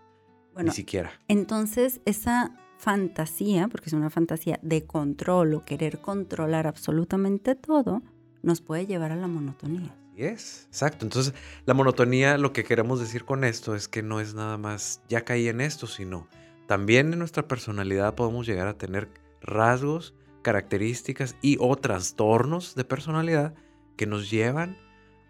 ni 0.58 0.72
siquiera. 0.72 1.12
Entonces, 1.28 2.02
esa 2.06 2.56
fantasía, 2.80 3.68
porque 3.68 3.86
es 3.86 3.94
una 3.94 4.10
fantasía 4.10 4.60
de 4.64 4.88
control 4.88 5.54
o 5.54 5.64
querer 5.64 6.00
controlar 6.00 6.66
absolutamente 6.66 7.54
todo, 7.54 8.02
nos 8.42 8.62
puede 8.62 8.88
llevar 8.88 9.12
a 9.12 9.16
la 9.16 9.28
monotonía. 9.28 9.96
es, 10.16 10.66
exacto. 10.68 11.06
Entonces, 11.06 11.36
la 11.68 11.76
monotonía, 11.76 12.40
lo 12.40 12.52
que 12.52 12.64
queremos 12.64 13.00
decir 13.00 13.26
con 13.26 13.44
esto 13.44 13.76
es 13.76 13.88
que 13.88 14.02
no 14.02 14.20
es 14.20 14.34
nada 14.34 14.58
más, 14.58 15.04
ya 15.08 15.24
caí 15.24 15.48
en 15.48 15.62
esto, 15.62 15.86
sino 15.86 16.28
también 16.66 17.14
en 17.14 17.20
nuestra 17.20 17.48
personalidad 17.48 18.16
podemos 18.16 18.48
llegar 18.48 18.68
a 18.68 18.78
tener 18.80 19.10
rasgos, 19.42 20.16
características 20.48 21.36
y 21.42 21.58
o 21.60 21.76
trastornos 21.76 22.74
de 22.74 22.86
personalidad 22.86 23.54
que 23.98 24.06
nos 24.06 24.32
llevan 24.32 24.78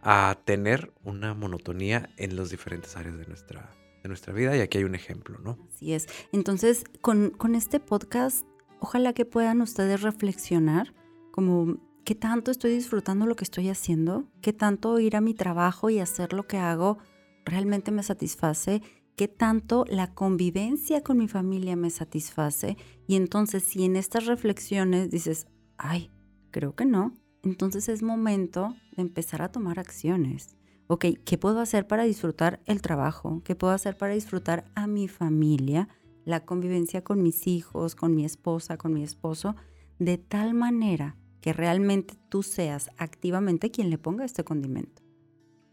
a 0.03 0.39
tener 0.45 0.93
una 1.03 1.33
monotonía 1.33 2.11
en 2.17 2.35
las 2.35 2.51
diferentes 2.51 2.95
áreas 2.95 3.17
de 3.17 3.25
nuestra, 3.25 3.75
de 4.03 4.09
nuestra 4.09 4.31
vida. 4.31 4.55
Y 4.55 4.59
aquí 4.59 4.77
hay 4.77 4.83
un 4.83 4.93
ejemplo, 4.93 5.39
¿no? 5.39 5.57
Así 5.73 5.93
es. 5.93 6.05
Entonces, 6.31 6.83
con, 7.01 7.31
con 7.31 7.55
este 7.55 7.79
podcast, 7.79 8.45
ojalá 8.79 9.13
que 9.13 9.25
puedan 9.25 9.59
ustedes 9.61 10.03
reflexionar 10.03 10.93
como 11.31 11.79
qué 12.05 12.13
tanto 12.13 12.51
estoy 12.51 12.73
disfrutando 12.73 13.25
lo 13.25 13.35
que 13.35 13.43
estoy 13.43 13.69
haciendo, 13.69 14.27
qué 14.43 14.53
tanto 14.53 14.99
ir 14.99 15.15
a 15.15 15.21
mi 15.21 15.33
trabajo 15.33 15.89
y 15.89 15.97
hacer 15.97 16.31
lo 16.31 16.45
que 16.45 16.59
hago 16.59 16.99
realmente 17.43 17.89
me 17.89 18.03
satisface, 18.03 18.83
qué 19.17 19.27
tanto 19.27 19.83
la 19.89 20.13
convivencia 20.13 21.01
con 21.01 21.17
mi 21.17 21.27
familia 21.27 21.75
me 21.75 21.89
satisface. 21.89 22.77
Y 23.07 23.15
entonces 23.15 23.63
si 23.63 23.83
en 23.83 23.95
estas 23.95 24.27
reflexiones 24.27 25.09
dices, 25.09 25.47
ay, 25.77 26.11
creo 26.51 26.75
que 26.75 26.85
no, 26.85 27.13
entonces 27.43 27.89
es 27.89 28.03
momento 28.03 28.75
de 28.95 29.01
empezar 29.01 29.41
a 29.41 29.51
tomar 29.51 29.79
acciones. 29.79 30.55
Ok, 30.85 31.05
¿qué 31.25 31.37
puedo 31.39 31.59
hacer 31.59 31.87
para 31.87 32.03
disfrutar 32.03 32.61
el 32.65 32.81
trabajo? 32.81 33.41
¿Qué 33.43 33.55
puedo 33.55 33.73
hacer 33.73 33.97
para 33.97 34.13
disfrutar 34.13 34.65
a 34.75 34.85
mi 34.85 35.07
familia? 35.07 35.89
La 36.23 36.45
convivencia 36.45 37.03
con 37.03 37.23
mis 37.23 37.47
hijos, 37.47 37.95
con 37.95 38.15
mi 38.15 38.23
esposa, 38.23 38.77
con 38.77 38.93
mi 38.93 39.03
esposo, 39.03 39.55
de 39.97 40.19
tal 40.19 40.53
manera 40.53 41.17
que 41.41 41.53
realmente 41.53 42.13
tú 42.29 42.43
seas 42.43 42.91
activamente 42.97 43.71
quien 43.71 43.89
le 43.89 43.97
ponga 43.97 44.25
este 44.25 44.43
condimento. 44.43 45.01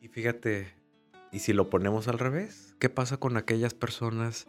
Y 0.01 0.09
fíjate, 0.09 0.84
¿y 1.35 1.41
si 1.41 1.53
lo 1.53 1.69
ponemos 1.69 2.07
al 2.07 2.21
revés? 2.21 2.77
¿Qué 2.79 2.89
pasa 2.89 3.17
con 3.17 3.37
aquellas 3.37 3.75
personas 3.75 4.47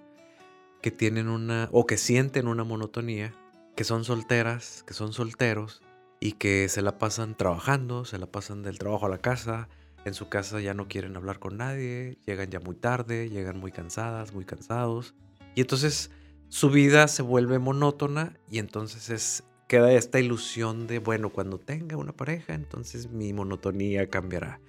que 0.83 0.91
tienen 0.91 1.29
una 1.29 1.67
o 1.71 1.87
que 1.87 1.97
sienten 1.97 2.47
una 2.47 2.63
monotonía, 2.63 3.33
que 3.75 3.83
son 3.83 4.05
solteras, 4.05 4.83
que 4.85 4.93
son 4.93 5.11
solteros 5.11 5.81
y 6.19 6.33
que 6.33 6.69
se 6.69 6.83
la 6.83 6.99
pasan 6.99 7.35
trabajando, 7.35 8.05
se 8.05 8.19
la 8.19 8.27
pasan 8.27 8.61
del 8.61 8.77
trabajo 8.77 9.07
a 9.07 9.09
la 9.09 9.17
casa, 9.17 9.67
en 10.05 10.13
su 10.13 10.29
casa 10.29 10.61
ya 10.61 10.75
no 10.75 10.87
quieren 10.87 11.17
hablar 11.17 11.39
con 11.39 11.57
nadie, 11.57 12.19
llegan 12.27 12.51
ya 12.51 12.59
muy 12.59 12.75
tarde, 12.75 13.29
llegan 13.29 13.59
muy 13.59 13.71
cansadas, 13.71 14.31
muy 14.35 14.45
cansados. 14.45 15.15
Y 15.55 15.61
entonces 15.61 16.11
su 16.49 16.69
vida 16.69 17.07
se 17.07 17.23
vuelve 17.23 17.57
monótona 17.57 18.37
y 18.47 18.59
entonces 18.59 19.09
es, 19.09 19.43
queda 19.67 19.91
esta 19.91 20.19
ilusión 20.19 20.85
de, 20.85 20.99
bueno, 20.99 21.31
cuando 21.31 21.57
tenga 21.57 21.97
una 21.97 22.11
pareja, 22.11 22.53
entonces 22.53 23.09
mi 23.09 23.33
monotonía 23.33 24.07
cambiará. 24.07 24.59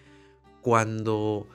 Cuando 0.62 1.46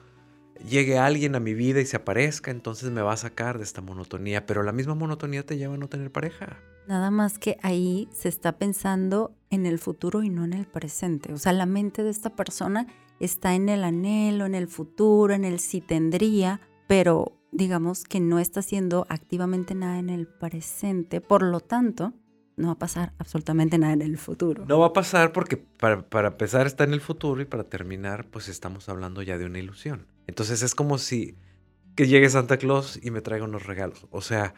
llegue 0.68 0.98
alguien 0.98 1.34
a 1.34 1.40
mi 1.40 1.54
vida 1.54 1.80
y 1.80 1.86
se 1.86 1.96
aparezca, 1.96 2.50
entonces 2.50 2.90
me 2.90 3.02
va 3.02 3.12
a 3.12 3.16
sacar 3.16 3.58
de 3.58 3.64
esta 3.64 3.80
monotonía, 3.80 4.46
pero 4.46 4.62
la 4.62 4.72
misma 4.72 4.94
monotonía 4.94 5.44
te 5.44 5.56
lleva 5.56 5.74
a 5.74 5.78
no 5.78 5.88
tener 5.88 6.10
pareja. 6.10 6.58
Nada 6.86 7.10
más 7.10 7.38
que 7.38 7.58
ahí 7.62 8.08
se 8.12 8.28
está 8.28 8.58
pensando 8.58 9.34
en 9.50 9.66
el 9.66 9.78
futuro 9.78 10.22
y 10.22 10.30
no 10.30 10.44
en 10.44 10.52
el 10.52 10.66
presente. 10.66 11.32
O 11.32 11.38
sea, 11.38 11.52
la 11.52 11.66
mente 11.66 12.02
de 12.02 12.10
esta 12.10 12.30
persona 12.30 12.86
está 13.20 13.54
en 13.54 13.68
el 13.68 13.84
anhelo, 13.84 14.46
en 14.46 14.54
el 14.54 14.66
futuro, 14.66 15.32
en 15.32 15.44
el 15.44 15.60
si 15.60 15.80
tendría, 15.80 16.60
pero 16.88 17.38
digamos 17.52 18.04
que 18.04 18.18
no 18.18 18.38
está 18.38 18.60
haciendo 18.60 19.06
activamente 19.08 19.74
nada 19.74 19.98
en 19.98 20.10
el 20.10 20.26
presente. 20.26 21.20
Por 21.20 21.42
lo 21.42 21.60
tanto, 21.60 22.14
no 22.56 22.68
va 22.68 22.72
a 22.72 22.78
pasar 22.78 23.12
absolutamente 23.18 23.78
nada 23.78 23.92
en 23.92 24.02
el 24.02 24.18
futuro. 24.18 24.64
No 24.66 24.78
va 24.80 24.86
a 24.86 24.92
pasar 24.92 25.32
porque 25.32 25.56
para, 25.56 26.02
para, 26.08 26.28
empezar 26.28 26.66
está 26.66 26.84
en 26.84 26.92
el 26.92 27.00
futuro 27.00 27.40
y 27.40 27.44
para 27.44 27.64
terminar 27.64 28.26
pues 28.26 28.48
estamos 28.48 28.88
hablando 28.88 29.22
ya 29.22 29.38
de 29.38 29.46
una 29.46 29.58
ilusión. 29.58 30.06
Entonces 30.26 30.62
es 30.62 30.74
como 30.74 30.98
si 30.98 31.36
que 31.94 32.06
llegue 32.06 32.28
Santa 32.30 32.56
Claus 32.56 32.98
y 33.02 33.10
me 33.10 33.20
traiga 33.20 33.44
unos 33.44 33.66
regalos. 33.66 34.06
O 34.10 34.22
sea, 34.22 34.54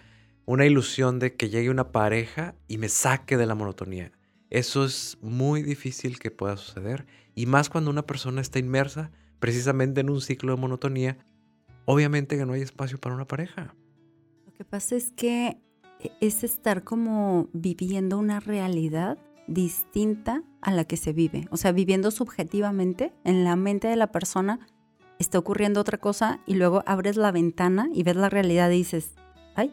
una 0.46 0.66
ilusión 0.66 1.18
de 1.18 1.34
que 1.34 1.48
llegue 1.48 1.70
una 1.70 1.90
pareja 1.90 2.54
y 2.68 2.78
me 2.78 2.88
saque 2.88 3.36
de 3.36 3.46
la 3.46 3.54
monotonía. 3.54 4.12
Eso 4.50 4.84
es 4.84 5.18
muy 5.20 5.62
difícil 5.62 6.18
que 6.18 6.30
pueda 6.30 6.56
suceder 6.56 7.06
y 7.34 7.46
más 7.46 7.70
cuando 7.70 7.90
una 7.90 8.06
persona 8.06 8.40
está 8.40 8.58
inmersa 8.58 9.10
precisamente 9.40 10.00
en 10.00 10.10
un 10.10 10.20
ciclo 10.20 10.54
de 10.54 10.60
monotonía, 10.60 11.18
obviamente 11.86 12.36
que 12.36 12.46
no 12.46 12.52
hay 12.52 12.62
espacio 12.62 12.98
para 12.98 13.14
una 13.14 13.26
pareja. 13.26 13.74
Lo 14.46 14.52
que 14.52 14.64
pasa 14.64 14.94
es 14.94 15.10
que 15.10 15.58
e, 16.00 16.12
es 16.20 16.44
estar 16.44 16.84
como 16.84 17.48
viviendo 17.52 18.18
una 18.18 18.40
realidad 18.40 19.18
distinta 19.46 20.42
a 20.62 20.70
la 20.70 20.84
que 20.84 20.96
se 20.96 21.12
vive. 21.12 21.48
O 21.50 21.56
sea, 21.56 21.72
viviendo 21.72 22.10
subjetivamente 22.10 23.12
en 23.24 23.44
la 23.44 23.56
mente 23.56 23.88
de 23.88 23.96
la 23.96 24.12
persona 24.12 24.60
está 25.24 25.38
ocurriendo 25.38 25.80
otra 25.80 25.98
cosa 25.98 26.40
y 26.46 26.54
luego 26.54 26.82
abres 26.86 27.16
la 27.16 27.32
ventana 27.32 27.88
y 27.92 28.02
ves 28.02 28.16
la 28.16 28.28
realidad 28.28 28.70
y 28.70 28.76
dices, 28.76 29.14
ay, 29.56 29.72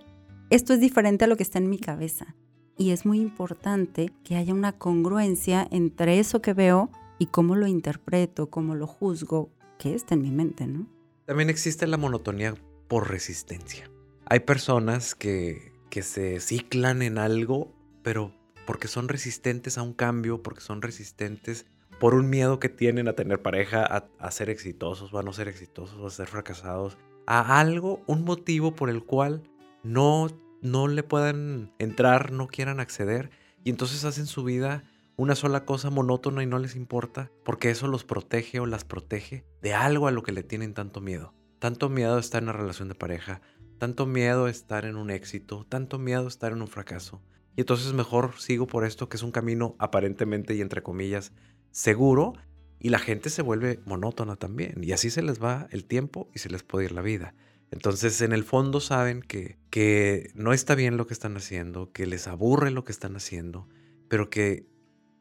esto 0.50 0.74
es 0.74 0.80
diferente 0.80 1.26
a 1.26 1.28
lo 1.28 1.38
que 1.38 1.44
está 1.44 1.60
en 1.60 1.70
mi 1.70 1.78
cabeza. 1.78 2.36
Y 2.78 2.92
es 2.92 3.06
muy 3.06 3.20
importante 3.20 4.12
que 4.24 4.36
haya 4.36 4.54
una 4.54 4.72
congruencia 4.72 5.68
entre 5.72 6.20
eso 6.20 6.42
que 6.42 6.54
veo 6.54 6.90
y 7.20 7.28
cómo 7.28 7.56
lo 7.56 7.68
interpreto, 7.68 8.50
cómo 8.50 8.76
lo 8.76 8.88
juzgo, 8.88 9.52
que 9.78 9.94
está 9.94 10.16
en 10.16 10.24
mi 10.24 10.32
mente, 10.32 10.66
¿no? 10.66 10.88
También 11.26 11.50
existe 11.50 11.86
la 11.86 11.98
monotonía 11.98 12.56
por 12.88 13.10
resistencia. 13.10 13.90
Hay 14.26 14.40
personas 14.40 15.14
que 15.14 15.72
que 15.92 16.02
se 16.02 16.40
ciclan 16.40 17.04
en 17.04 17.20
algo, 17.20 17.72
pero 18.02 18.34
porque 18.66 18.88
son 18.88 19.10
resistentes 19.10 19.78
a 19.78 19.84
un 19.84 19.94
cambio, 19.94 20.42
porque 20.42 20.62
son 20.62 20.82
resistentes 20.82 21.68
por 22.02 22.16
un 22.16 22.32
miedo 22.32 22.60
que 22.60 22.68
tienen 22.68 23.08
a 23.08 23.14
tener 23.14 23.44
pareja, 23.44 23.86
a, 23.86 24.32
ser 24.32 24.50
exitosos 24.50 25.14
o 25.14 25.20
a 25.20 25.24
no 25.24 25.34
ser 25.34 25.48
exitosos 25.48 26.04
a 26.04 26.10
ser 26.10 26.28
fracasados, 26.28 26.98
a 27.28 27.60
algo, 27.60 28.02
un 28.08 28.24
motivo 28.24 28.74
por 28.74 28.90
el 28.90 29.04
cual 29.04 29.44
no, 29.84 30.28
no 30.64 30.88
le 30.88 31.04
puedan 31.04 31.76
entrar, 31.78 32.32
no 32.32 32.48
quieran 32.48 32.80
acceder 32.80 33.30
y 33.64 33.70
entonces 33.70 34.04
hacen 34.04 34.26
su 34.26 34.44
vida 34.44 34.84
una 35.16 35.36
sola 35.36 35.64
cosa 35.64 35.92
monótona 35.92 36.42
y 36.42 36.48
no 36.48 36.58
les 36.58 36.76
importa 36.76 37.30
porque 37.46 37.70
eso 37.70 37.88
los 37.88 38.04
protege 38.04 38.60
o 38.60 38.66
las 38.66 38.84
protege 38.84 39.46
de 39.62 39.76
algo 39.76 40.08
a 40.08 40.12
lo 40.12 40.24
que 40.24 40.32
le 40.32 40.42
tienen 40.42 40.74
tanto 40.74 41.02
miedo. 41.02 41.36
Tanto 41.60 41.88
miedo 41.88 42.18
está 42.18 42.40
en 42.40 42.46
una 42.46 42.54
relación 42.54 42.88
de 42.88 42.96
pareja, 42.96 43.42
tanto 43.78 44.08
miedo 44.08 44.46
a 44.46 44.50
estar 44.50 44.86
en 44.86 44.96
un 44.96 45.12
éxito, 45.12 45.68
tanto 45.70 46.00
miedo 46.00 46.26
a 46.26 46.30
estar 46.30 46.52
en 46.52 46.64
un 46.64 46.68
fracaso. 46.68 47.22
Y 47.56 47.62
entonces 47.62 47.94
mejor 47.94 48.40
sigo 48.40 48.66
por 48.66 48.86
esto 48.86 49.08
que 49.08 49.18
es 49.18 49.24
un 49.24 49.32
camino 49.32 49.76
aparentemente 49.78 50.56
y 50.56 50.62
entre 50.62 50.82
comillas 50.82 51.34
seguro 51.72 52.34
y 52.80 52.90
la 52.90 53.00
gente 53.00 53.30
se 53.30 53.42
vuelve 53.42 53.80
monótona 53.86 54.36
también. 54.36 54.84
Y 54.84 54.92
así 54.92 55.10
se 55.10 55.22
les 55.22 55.42
va 55.42 55.68
el 55.72 55.86
tiempo 55.86 56.30
y 56.34 56.40
se 56.40 56.50
les 56.50 56.64
puede 56.64 56.86
ir 56.86 56.92
la 56.92 57.02
vida. 57.02 57.34
Entonces 57.72 58.22
en 58.22 58.34
el 58.34 58.44
fondo 58.44 58.82
saben 58.82 59.22
que, 59.22 59.58
que 59.70 60.32
no 60.36 60.52
está 60.52 60.76
bien 60.76 60.98
lo 60.98 61.08
que 61.08 61.14
están 61.14 61.38
haciendo, 61.38 61.92
que 61.92 62.06
les 62.06 62.28
aburre 62.28 62.72
lo 62.72 62.84
que 62.84 62.92
están 62.92 63.16
haciendo, 63.16 63.68
pero 64.10 64.30
que 64.30 64.68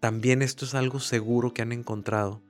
también 0.01 0.43
esto 0.43 0.65
es 0.65 0.75
algo 0.75 0.99
seguro 0.99 1.55
que 1.55 1.63
han 1.63 1.73
encontrado 1.73 2.43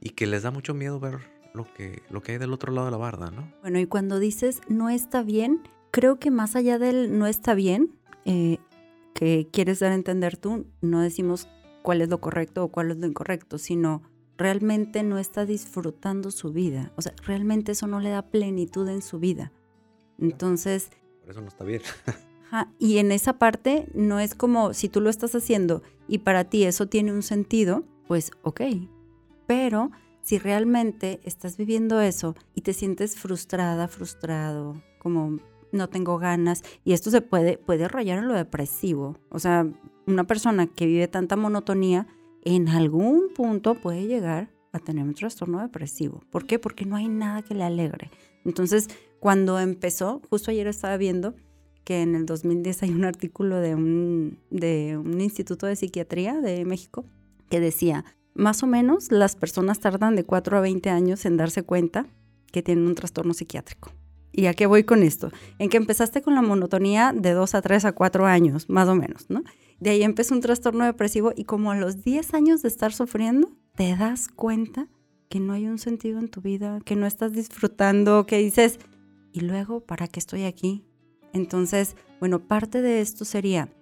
y 0.00 0.10
que 0.10 0.26
les 0.26 0.42
da 0.42 0.50
mucho 0.50 0.74
miedo 0.74 1.00
ver 1.00 1.18
lo 1.52 1.64
que, 1.74 2.02
lo 2.10 2.22
que 2.22 2.32
hay 2.32 2.38
del 2.38 2.52
otro 2.52 2.72
lado 2.72 2.86
de 2.86 2.92
la 2.92 2.96
barda, 2.96 3.30
¿no? 3.30 3.52
Bueno, 3.62 3.80
y 3.80 3.86
cuando 3.86 4.18
dices 4.18 4.60
no 4.68 4.88
está 4.88 5.22
bien, 5.22 5.62
creo 5.90 6.18
que 6.20 6.30
más 6.30 6.54
allá 6.54 6.78
del 6.78 7.18
no 7.18 7.26
está 7.26 7.54
bien, 7.54 7.92
eh, 8.24 8.58
que 9.14 9.48
quieres 9.52 9.80
dar 9.80 9.92
a 9.92 9.96
entender 9.96 10.36
tú, 10.36 10.66
no 10.80 11.00
decimos 11.00 11.48
cuál 11.82 12.02
es 12.02 12.08
lo 12.08 12.20
correcto 12.20 12.64
o 12.64 12.68
cuál 12.68 12.90
es 12.90 12.98
lo 12.98 13.06
incorrecto, 13.06 13.58
sino 13.58 14.02
realmente 14.36 15.02
no 15.02 15.18
está 15.18 15.44
disfrutando 15.44 16.30
su 16.30 16.52
vida. 16.52 16.92
O 16.96 17.02
sea, 17.02 17.12
realmente 17.24 17.72
eso 17.72 17.86
no 17.86 18.00
le 18.00 18.10
da 18.10 18.22
plenitud 18.22 18.88
en 18.88 19.02
su 19.02 19.18
vida. 19.18 19.52
Entonces... 20.18 20.90
Por 21.20 21.30
eso 21.30 21.40
no 21.40 21.48
está 21.48 21.64
bien. 21.64 21.82
y 22.78 22.98
en 22.98 23.12
esa 23.12 23.34
parte 23.34 23.86
no 23.94 24.18
es 24.18 24.34
como 24.34 24.74
si 24.74 24.88
tú 24.88 25.00
lo 25.00 25.10
estás 25.10 25.34
haciendo 25.34 25.82
y 26.08 26.18
para 26.18 26.44
ti 26.44 26.64
eso 26.64 26.86
tiene 26.86 27.12
un 27.12 27.22
sentido, 27.22 27.84
pues 28.06 28.30
ok. 28.42 28.62
Pero 29.46 29.90
si 30.22 30.38
realmente 30.38 31.20
estás 31.24 31.56
viviendo 31.56 32.00
eso 32.00 32.34
y 32.54 32.62
te 32.62 32.72
sientes 32.72 33.16
frustrada, 33.16 33.88
frustrado, 33.88 34.82
como 34.98 35.38
no 35.72 35.88
tengo 35.88 36.18
ganas, 36.18 36.62
y 36.84 36.92
esto 36.92 37.10
se 37.10 37.20
puede, 37.20 37.58
puede 37.58 37.88
rayar 37.88 38.18
en 38.18 38.28
lo 38.28 38.34
depresivo. 38.34 39.16
O 39.30 39.38
sea, 39.38 39.66
una 40.06 40.24
persona 40.24 40.66
que 40.66 40.86
vive 40.86 41.08
tanta 41.08 41.36
monotonía 41.36 42.06
en 42.44 42.68
algún 42.68 43.32
punto 43.34 43.74
puede 43.74 44.06
llegar 44.06 44.50
a 44.72 44.78
tener 44.78 45.04
un 45.04 45.14
trastorno 45.14 45.60
depresivo. 45.60 46.22
¿Por 46.30 46.46
qué? 46.46 46.58
Porque 46.58 46.86
no 46.86 46.96
hay 46.96 47.08
nada 47.08 47.42
que 47.42 47.54
le 47.54 47.64
alegre. 47.64 48.10
Entonces, 48.44 48.88
cuando 49.18 49.58
empezó, 49.58 50.22
justo 50.30 50.50
ayer 50.50 50.66
estaba 50.66 50.96
viendo 50.96 51.34
que 51.84 52.02
en 52.02 52.14
el 52.14 52.26
2010 52.26 52.84
hay 52.84 52.90
un 52.90 53.04
artículo 53.04 53.56
de 53.56 53.74
un, 53.74 54.38
de 54.50 54.96
un 54.96 55.20
instituto 55.20 55.66
de 55.66 55.76
psiquiatría 55.76 56.40
de 56.40 56.64
México 56.64 57.04
que 57.48 57.60
decía, 57.60 58.04
más 58.34 58.62
o 58.62 58.66
menos 58.66 59.10
las 59.10 59.34
personas 59.34 59.80
tardan 59.80 60.14
de 60.14 60.24
4 60.24 60.56
a 60.56 60.60
20 60.60 60.88
años 60.90 61.24
en 61.26 61.36
darse 61.36 61.62
cuenta 61.62 62.06
que 62.52 62.62
tienen 62.62 62.86
un 62.86 62.94
trastorno 62.94 63.34
psiquiátrico. 63.34 63.90
¿Y 64.32 64.46
a 64.46 64.54
qué 64.54 64.66
voy 64.66 64.84
con 64.84 65.02
esto? 65.02 65.30
En 65.58 65.68
que 65.68 65.76
empezaste 65.76 66.22
con 66.22 66.34
la 66.34 66.42
monotonía 66.42 67.12
de 67.14 67.32
2 67.32 67.54
a 67.54 67.62
3 67.62 67.84
a 67.86 67.92
4 67.92 68.26
años, 68.26 68.68
más 68.68 68.88
o 68.88 68.94
menos, 68.94 69.28
¿no? 69.28 69.42
De 69.80 69.90
ahí 69.90 70.02
empezó 70.02 70.34
un 70.34 70.40
trastorno 70.40 70.84
depresivo 70.84 71.32
y 71.34 71.44
como 71.44 71.70
a 71.70 71.76
los 71.76 72.02
10 72.02 72.34
años 72.34 72.62
de 72.62 72.68
estar 72.68 72.92
sufriendo, 72.92 73.50
te 73.74 73.96
das 73.96 74.28
cuenta 74.28 74.88
que 75.28 75.40
no 75.40 75.52
hay 75.52 75.66
un 75.66 75.78
sentido 75.78 76.18
en 76.18 76.28
tu 76.28 76.40
vida, 76.40 76.80
que 76.84 76.96
no 76.96 77.06
estás 77.06 77.32
disfrutando, 77.32 78.26
que 78.26 78.38
dices, 78.38 78.78
¿y 79.32 79.40
luego 79.40 79.80
para 79.80 80.06
qué 80.06 80.20
estoy 80.20 80.44
aquí? 80.44 80.84
Entonces, 81.32 81.96
bueno, 82.18 82.40
parte 82.40 82.82
de 82.82 83.00
esto 83.00 83.24
sería, 83.24 83.72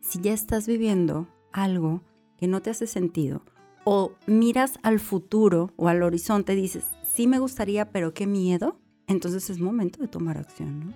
si 0.00 0.20
ya 0.20 0.32
estás 0.32 0.66
viviendo 0.66 1.28
algo 1.52 2.02
que 2.38 2.48
no 2.48 2.60
te 2.62 2.70
hace 2.70 2.86
sentido, 2.86 3.44
o 3.84 4.12
miras 4.26 4.78
al 4.82 4.98
futuro 4.98 5.72
o 5.76 5.88
al 5.88 6.02
horizonte, 6.02 6.54
dices, 6.54 6.84
sí 7.04 7.26
me 7.26 7.38
gustaría, 7.38 7.90
pero 7.90 8.14
qué 8.14 8.26
miedo, 8.26 8.80
entonces 9.10 9.50
es 9.50 9.58
momento 9.58 10.00
de 10.00 10.08
tomar 10.08 10.38
acción, 10.38 10.80
¿no? 10.80 10.94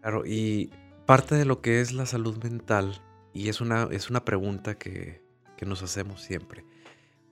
Claro, 0.00 0.24
y 0.24 0.70
parte 1.04 1.34
de 1.34 1.44
lo 1.44 1.60
que 1.60 1.80
es 1.80 1.92
la 1.92 2.06
salud 2.06 2.42
mental, 2.42 3.02
y 3.32 3.48
es 3.48 3.60
una, 3.60 3.88
es 3.90 4.08
una 4.08 4.24
pregunta 4.24 4.78
que, 4.78 5.22
que 5.56 5.66
nos 5.66 5.82
hacemos 5.82 6.22
siempre, 6.22 6.64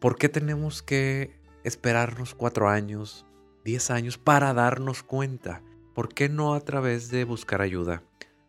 ¿por 0.00 0.16
qué 0.16 0.28
tenemos 0.28 0.82
que 0.82 1.38
esperarnos 1.62 2.34
cuatro 2.34 2.68
años, 2.68 3.26
diez 3.64 3.90
años 3.90 4.18
para 4.18 4.52
darnos 4.52 5.02
cuenta? 5.02 5.62
¿Por 5.94 6.12
qué 6.12 6.28
no 6.28 6.54
a 6.54 6.60
través 6.60 7.10
de 7.10 7.24
buscar 7.24 7.62
ayuda? 7.62 8.02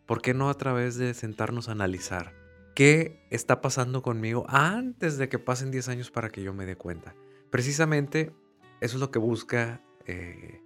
¿Por 0.06 0.20
qué 0.20 0.34
no 0.34 0.50
a 0.50 0.54
través 0.54 0.96
de 0.96 1.14
sentarnos 1.14 1.68
a 1.68 1.72
analizar? 1.72 2.34
¿Qué 2.74 3.26
está 3.30 3.60
pasando 3.60 4.02
conmigo 4.02 4.44
antes 4.48 5.16
de 5.16 5.28
que 5.28 5.38
pasen 5.38 5.70
10 5.70 5.88
años 5.88 6.10
para 6.10 6.28
que 6.28 6.42
yo 6.42 6.52
me 6.52 6.66
dé 6.66 6.76
cuenta? 6.76 7.14
Precisamente 7.50 8.32
eso 8.80 8.96
es 8.96 9.00
lo 9.00 9.10
que 9.10 9.18
busca 9.18 9.80
eh, 10.04 10.60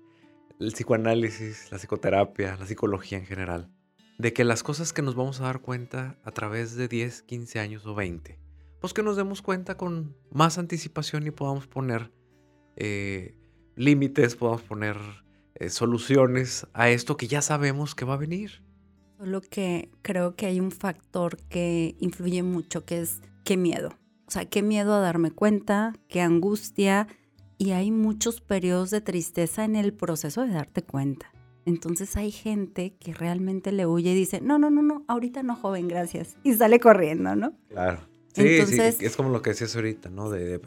el 0.60 0.72
psicoanálisis, 0.72 1.70
la 1.72 1.78
psicoterapia, 1.78 2.56
la 2.56 2.66
psicología 2.66 3.18
en 3.18 3.26
general. 3.26 3.70
De 4.18 4.34
que 4.34 4.44
las 4.44 4.62
cosas 4.62 4.92
que 4.92 5.00
nos 5.00 5.14
vamos 5.14 5.40
a 5.40 5.44
dar 5.44 5.60
cuenta 5.60 6.18
a 6.22 6.30
través 6.30 6.76
de 6.76 6.86
10, 6.86 7.22
15 7.22 7.58
años 7.58 7.86
o 7.86 7.94
20, 7.94 8.38
pues 8.80 8.92
que 8.92 9.02
nos 9.02 9.16
demos 9.16 9.40
cuenta 9.40 9.76
con 9.76 10.14
más 10.30 10.58
anticipación 10.58 11.26
y 11.26 11.30
podamos 11.30 11.66
poner 11.66 12.12
eh, 12.76 13.34
límites, 13.76 14.36
podamos 14.36 14.62
poner 14.62 14.96
eh, 15.54 15.70
soluciones 15.70 16.66
a 16.74 16.90
esto 16.90 17.16
que 17.16 17.26
ya 17.26 17.40
sabemos 17.40 17.94
que 17.94 18.04
va 18.04 18.14
a 18.14 18.18
venir. 18.18 18.62
Solo 19.18 19.40
que 19.40 19.90
creo 20.02 20.36
que 20.36 20.46
hay 20.46 20.60
un 20.60 20.70
factor 20.70 21.38
que 21.48 21.96
influye 22.00 22.42
mucho, 22.42 22.84
que 22.84 23.00
es 23.00 23.22
qué 23.44 23.56
miedo. 23.56 23.94
O 24.26 24.30
sea, 24.30 24.44
qué 24.44 24.62
miedo 24.62 24.94
a 24.94 25.00
darme 25.00 25.30
cuenta, 25.30 25.94
qué 26.08 26.20
angustia. 26.20 27.06
Y 27.60 27.72
hay 27.72 27.90
muchos 27.90 28.40
periodos 28.40 28.88
de 28.88 29.02
tristeza 29.02 29.66
en 29.66 29.76
el 29.76 29.92
proceso 29.92 30.46
de 30.46 30.52
darte 30.54 30.80
cuenta. 30.80 31.30
Entonces 31.66 32.16
hay 32.16 32.30
gente 32.30 32.96
que 32.98 33.12
realmente 33.12 33.70
le 33.70 33.84
huye 33.84 34.12
y 34.12 34.14
dice, 34.14 34.40
no, 34.40 34.58
no, 34.58 34.70
no, 34.70 34.80
no, 34.80 35.04
ahorita 35.08 35.42
no, 35.42 35.56
joven, 35.56 35.86
gracias. 35.86 36.38
Y 36.42 36.54
sale 36.54 36.80
corriendo, 36.80 37.36
¿no? 37.36 37.52
Claro. 37.68 38.00
Sí, 38.32 38.46
Entonces, 38.46 38.96
sí, 38.96 39.04
es 39.04 39.14
como 39.14 39.28
lo 39.28 39.42
que 39.42 39.50
decías 39.50 39.76
ahorita, 39.76 40.08
¿no? 40.08 40.30
De, 40.30 40.58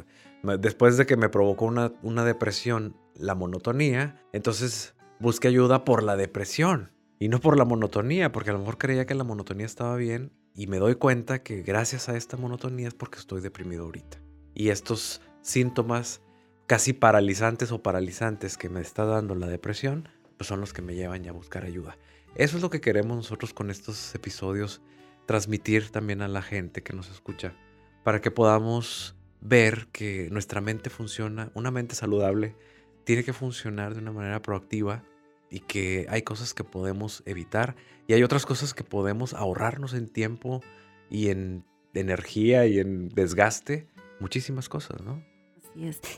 después 0.60 0.96
de 0.98 1.08
que 1.08 1.18
me 1.18 1.30
provocó 1.30 1.66
una, 1.66 1.94
una 2.04 2.24
depresión, 2.24 2.96
la 3.16 3.34
monotonía, 3.34 4.22
entonces 4.32 4.94
busqué 5.20 5.48
ayuda 5.48 5.86
por 5.86 6.04
la 6.04 6.16
depresión 6.16 6.92
y 7.18 7.28
no 7.28 7.40
por 7.40 7.58
la 7.58 7.66
monotonía, 7.66 8.32
porque 8.32 8.52
a 8.52 8.54
lo 8.54 8.60
mejor 8.60 8.78
creía 8.78 9.08
que 9.08 9.16
la 9.16 9.24
monotonía 9.24 9.66
estaba 9.66 9.96
bien 9.96 10.32
y 10.54 10.68
me 10.68 10.78
doy 10.78 10.94
cuenta 10.94 11.42
que 11.42 11.64
gracias 11.64 12.08
a 12.08 12.16
esta 12.16 12.38
monotonía 12.38 12.88
es 12.88 12.94
porque 12.94 13.18
estoy 13.18 13.42
deprimido 13.42 13.86
ahorita. 13.86 14.22
Y 14.54 14.70
estos 14.70 15.22
síntomas 15.42 16.22
casi 16.68 16.94
paralizantes 16.94 17.72
o 17.72 17.84
paralizantes 17.84 18.58
que 18.58 18.70
me 18.70 18.82
está 18.82 19.06
dando 19.06 19.36
la 19.36 19.48
depresión, 19.48 20.10
pues 20.38 20.48
son 20.48 20.60
los 20.60 20.74
que 20.74 20.82
me 20.82 20.96
llevan 20.96 21.24
ya 21.24 21.32
a 21.32 21.34
buscar 21.34 21.66
ayuda. 21.66 21.98
Eso 22.36 22.58
es 22.58 22.64
lo 22.64 22.70
que 22.70 22.82
queremos 22.82 23.16
nosotros 23.16 23.54
con 23.54 23.70
estos 23.70 24.16
episodios, 24.16 24.82
transmitir 25.26 25.90
también 25.90 26.22
a 26.22 26.28
la 26.28 26.42
gente 26.42 26.82
que 26.82 26.94
nos 26.94 27.10
escucha, 27.10 27.56
para 28.04 28.22
que 28.22 28.32
podamos 28.32 29.16
ver 29.42 29.88
que 29.92 30.30
nuestra 30.32 30.62
mente 30.62 30.90
funciona, 30.90 31.52
una 31.54 31.70
mente 31.70 31.96
saludable, 31.96 32.56
tiene 33.04 33.24
que 33.24 33.34
funcionar 33.34 33.94
de 33.94 34.00
una 34.00 34.12
manera 34.12 34.42
proactiva 34.42 35.04
y 35.50 35.60
que 35.60 36.08
hay 36.10 36.24
cosas 36.24 36.54
que 36.54 36.64
podemos 36.64 37.22
evitar 37.26 37.76
y 38.08 38.14
hay 38.14 38.24
otras 38.24 38.46
cosas 38.46 38.74
que 38.74 38.84
podemos 38.84 39.34
ahorrarnos 39.34 39.94
en 39.94 40.08
tiempo 40.08 40.62
y 41.10 41.30
en 41.30 41.66
energía 41.94 42.66
y 42.66 42.80
en 42.80 43.10
desgaste, 43.10 43.88
muchísimas 44.20 44.70
cosas, 44.70 45.02
¿no? 45.02 45.24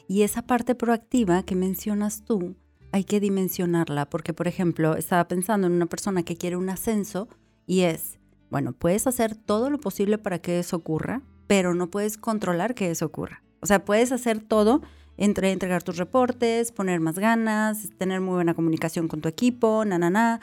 Y 0.08 0.22
esa 0.24 0.42
parte 0.42 0.76
proactiva 0.76 1.44
que 1.44 1.56
mencionas 1.56 2.24
tú, 2.24 2.56
hay 2.92 3.04
que 3.04 3.20
dimensionarla, 3.20 4.10
porque 4.10 4.34
por 4.34 4.48
ejemplo, 4.48 4.96
estaba 4.96 5.28
pensando 5.28 5.68
en 5.68 5.74
una 5.74 5.86
persona 5.86 6.24
que 6.24 6.38
quiere 6.38 6.56
un 6.56 6.70
ascenso 6.70 7.28
y 7.68 7.82
es, 7.82 8.20
bueno, 8.50 8.74
puedes 8.74 9.08
hacer 9.08 9.36
todo 9.36 9.70
lo 9.70 9.80
posible 9.80 10.18
para 10.18 10.40
que 10.40 10.60
eso 10.60 10.78
ocurra, 10.78 11.22
pero 11.48 11.74
no 11.74 11.90
puedes 11.90 12.18
controlar 12.18 12.74
que 12.74 12.90
eso 12.92 13.06
ocurra. 13.06 13.44
O 13.62 13.66
sea, 13.66 13.84
puedes 13.84 14.12
hacer 14.12 14.40
todo, 14.40 14.82
entre 15.18 15.52
entregar 15.52 15.84
tus 15.84 15.98
reportes, 15.98 16.72
poner 16.72 17.00
más 17.00 17.20
ganas, 17.20 17.90
tener 17.98 18.22
muy 18.22 18.36
buena 18.36 18.54
comunicación 18.54 19.08
con 19.08 19.22
tu 19.22 19.30
equipo, 19.30 19.86
na, 19.86 19.98
na, 19.98 20.10
na. 20.10 20.40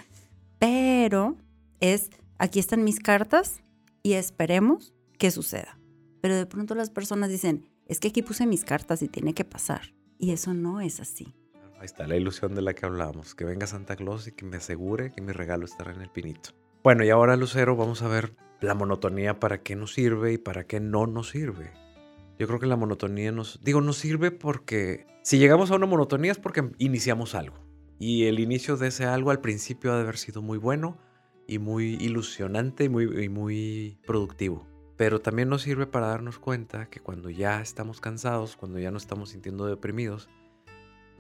Pero 0.59 1.37
es, 1.81 2.11
aquí 2.38 2.59
están 2.59 2.85
mis 2.85 3.01
cartas 3.01 3.62
y 4.03 4.12
esperemos 4.12 4.94
que 5.18 5.31
suceda. 5.31 5.79
Pero 6.20 6.37
de 6.37 6.46
pronto 6.46 6.75
las 6.75 6.90
personas 6.90 7.31
dicen, 7.31 7.68
es 7.93 8.01
que 8.01 8.09
aquí 8.09 8.23
puse 8.23 8.47
mis 8.47 8.65
cartas 8.65 9.03
y 9.03 9.09
tiene 9.09 9.35
que 9.35 9.45
pasar. 9.45 9.93
Y 10.19 10.33
eso 10.33 10.55
no 10.55 10.81
es 10.81 10.99
así. 10.99 11.35
Ahí 11.79 11.85
está 11.85 12.07
la 12.07 12.17
ilusión 12.17 12.55
de 12.55 12.63
la 12.63 12.73
que 12.75 12.87
hablábamos, 12.87 13.35
que 13.35 13.45
venga 13.45 13.67
Santa 13.67 13.97
Claus 13.97 14.27
y 14.29 14.33
que 14.33 14.47
me 14.47 14.57
asegure 14.57 15.13
que 15.13 15.21
mi 15.21 15.33
regalo 15.33 15.67
estará 15.67 15.93
en 15.93 16.01
el 16.01 16.09
pinito. 16.09 16.51
Bueno, 16.83 17.05
y 17.05 17.11
ahora 17.11 17.37
Lucero, 17.37 17.77
vamos 17.77 18.01
a 18.03 18.09
ver 18.09 18.35
la 18.61 18.75
monotonía 18.75 19.39
para 19.39 19.63
qué 19.63 19.77
nos 19.77 19.93
sirve 19.93 20.33
y 20.33 20.39
para 20.39 20.65
qué 20.65 20.81
no 20.81 21.07
nos 21.07 21.31
sirve. 21.31 21.71
Yo 22.39 22.47
creo 22.47 22.59
que 22.59 22.67
la 22.67 22.77
monotonía 22.77 23.31
nos, 23.31 23.61
digo, 23.63 23.83
nos 23.83 23.99
sirve 23.99 24.31
porque 24.31 25.07
si 25.23 25.39
llegamos 25.39 25.71
a 25.71 25.75
una 25.75 25.87
monotonía 25.87 26.33
es 26.33 26.39
porque 26.39 26.71
iniciamos 26.79 27.35
algo. 27.35 27.59
Y 27.99 28.25
el 28.25 28.41
inicio 28.41 28.79
de 28.79 28.89
ese 28.89 29.05
algo 29.05 29.31
al 29.31 29.41
principio 29.41 29.93
ha 29.93 29.97
de 29.97 30.03
haber 30.03 30.17
sido 30.17 30.41
muy 30.41 30.57
bueno 30.57 30.97
y 31.47 31.59
muy 31.59 31.97
ilusionante 31.97 32.85
y 32.85 32.89
muy, 32.89 33.29
muy 33.29 33.99
productivo. 34.07 34.72
Pero 35.03 35.21
también 35.21 35.49
nos 35.49 35.62
sirve 35.62 35.88
para 35.88 36.07
darnos 36.07 36.38
cuenta 36.38 36.87
que 36.87 37.01
cuando 37.01 37.29
ya 37.29 37.61
estamos 37.61 38.01
cansados, 38.01 38.55
cuando 38.55 38.79
ya 38.79 38.93
no 38.93 38.99
estamos 38.99 39.31
sintiendo 39.31 39.67
deprimidos, 39.67 40.29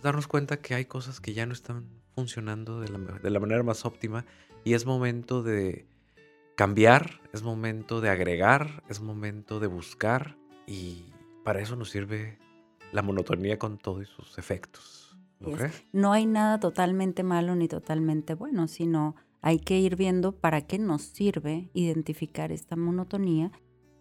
darnos 0.04 0.28
cuenta 0.28 0.58
que 0.58 0.76
hay 0.76 0.84
cosas 0.84 1.20
que 1.20 1.34
ya 1.34 1.46
no 1.46 1.52
están 1.52 1.88
funcionando 2.14 2.78
de 2.78 2.90
la, 2.90 2.98
de 2.98 3.28
la 3.28 3.40
manera 3.40 3.64
más 3.64 3.84
óptima 3.84 4.24
y 4.62 4.74
es 4.74 4.86
momento 4.86 5.42
de 5.42 5.88
cambiar, 6.54 7.22
es 7.32 7.42
momento 7.42 8.00
de 8.00 8.10
agregar, 8.10 8.84
es 8.88 9.00
momento 9.00 9.58
de 9.58 9.66
buscar 9.66 10.36
y 10.64 11.06
para 11.42 11.60
eso 11.60 11.74
nos 11.74 11.90
sirve 11.90 12.38
la 12.92 13.02
monotonía 13.02 13.58
con 13.58 13.78
todos 13.78 14.06
sus 14.06 14.38
efectos. 14.38 15.18
¿no, 15.90 16.12
hay 16.12 16.26
nada 16.26 16.60
totalmente 16.60 17.24
malo 17.24 17.56
ni 17.56 17.66
totalmente 17.66 18.34
bueno, 18.34 18.68
sino 18.68 19.16
hay 19.40 19.58
que 19.58 19.80
ir 19.80 19.96
viendo 19.96 20.30
para 20.30 20.68
qué 20.68 20.78
nos 20.78 21.02
sirve 21.02 21.68
identificar 21.74 22.52
esta 22.52 22.76
monotonía 22.76 23.50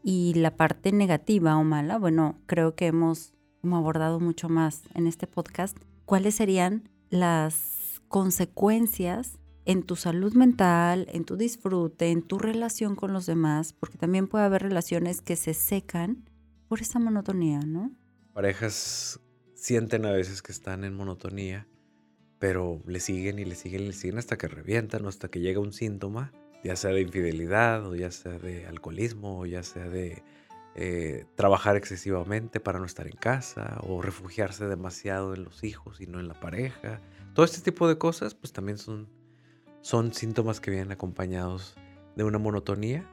y 0.03 0.33
la 0.35 0.55
parte 0.55 0.91
negativa 0.91 1.57
o 1.57 1.63
mala, 1.63 1.97
bueno, 1.97 2.39
creo 2.45 2.75
que 2.75 2.87
hemos 2.87 3.33
abordado 3.63 4.19
mucho 4.19 4.49
más 4.49 4.83
en 4.93 5.07
este 5.07 5.27
podcast, 5.27 5.77
cuáles 6.05 6.35
serían 6.35 6.89
las 7.09 8.01
consecuencias 8.07 9.37
en 9.65 9.83
tu 9.83 9.95
salud 9.95 10.33
mental, 10.33 11.07
en 11.11 11.23
tu 11.23 11.37
disfrute, 11.37 12.09
en 12.09 12.23
tu 12.23 12.39
relación 12.39 12.95
con 12.95 13.13
los 13.13 13.25
demás, 13.25 13.73
porque 13.73 13.97
también 13.97 14.27
puede 14.27 14.45
haber 14.45 14.63
relaciones 14.63 15.21
que 15.21 15.35
se 15.35 15.53
secan 15.53 16.25
por 16.67 16.81
esa 16.81 16.99
monotonía, 16.99 17.59
¿no? 17.59 17.91
Parejas 18.33 19.19
sienten 19.53 20.05
a 20.05 20.11
veces 20.11 20.41
que 20.41 20.51
están 20.51 20.83
en 20.83 20.95
monotonía, 20.95 21.67
pero 22.39 22.81
le 22.87 22.99
siguen 22.99 23.37
y 23.37 23.45
le 23.45 23.55
siguen 23.55 23.83
y 23.83 23.87
le 23.87 23.93
siguen 23.93 24.17
hasta 24.17 24.37
que 24.37 24.47
revientan, 24.47 25.05
hasta 25.05 25.27
que 25.27 25.39
llega 25.39 25.59
un 25.59 25.73
síntoma, 25.73 26.33
ya 26.63 26.75
sea 26.75 26.91
de 26.91 27.01
infidelidad 27.01 27.85
o 27.85 27.95
ya 27.95 28.11
sea 28.11 28.37
de 28.37 28.67
alcoholismo 28.67 29.39
o 29.39 29.45
ya 29.45 29.63
sea 29.63 29.89
de 29.89 30.23
eh, 30.75 31.25
trabajar 31.35 31.75
excesivamente 31.75 32.59
para 32.59 32.79
no 32.79 32.85
estar 32.85 33.07
en 33.07 33.15
casa 33.15 33.77
o 33.81 34.01
refugiarse 34.01 34.65
demasiado 34.67 35.33
en 35.33 35.43
los 35.43 35.63
hijos 35.63 35.99
y 35.99 36.07
no 36.07 36.19
en 36.19 36.27
la 36.27 36.39
pareja. 36.39 37.01
Todo 37.33 37.45
este 37.45 37.61
tipo 37.61 37.87
de 37.87 37.97
cosas 37.97 38.35
pues 38.35 38.53
también 38.53 38.77
son, 38.77 39.09
son 39.81 40.13
síntomas 40.13 40.61
que 40.61 40.71
vienen 40.71 40.91
acompañados 40.91 41.75
de 42.15 42.23
una 42.23 42.37
monotonía 42.37 43.05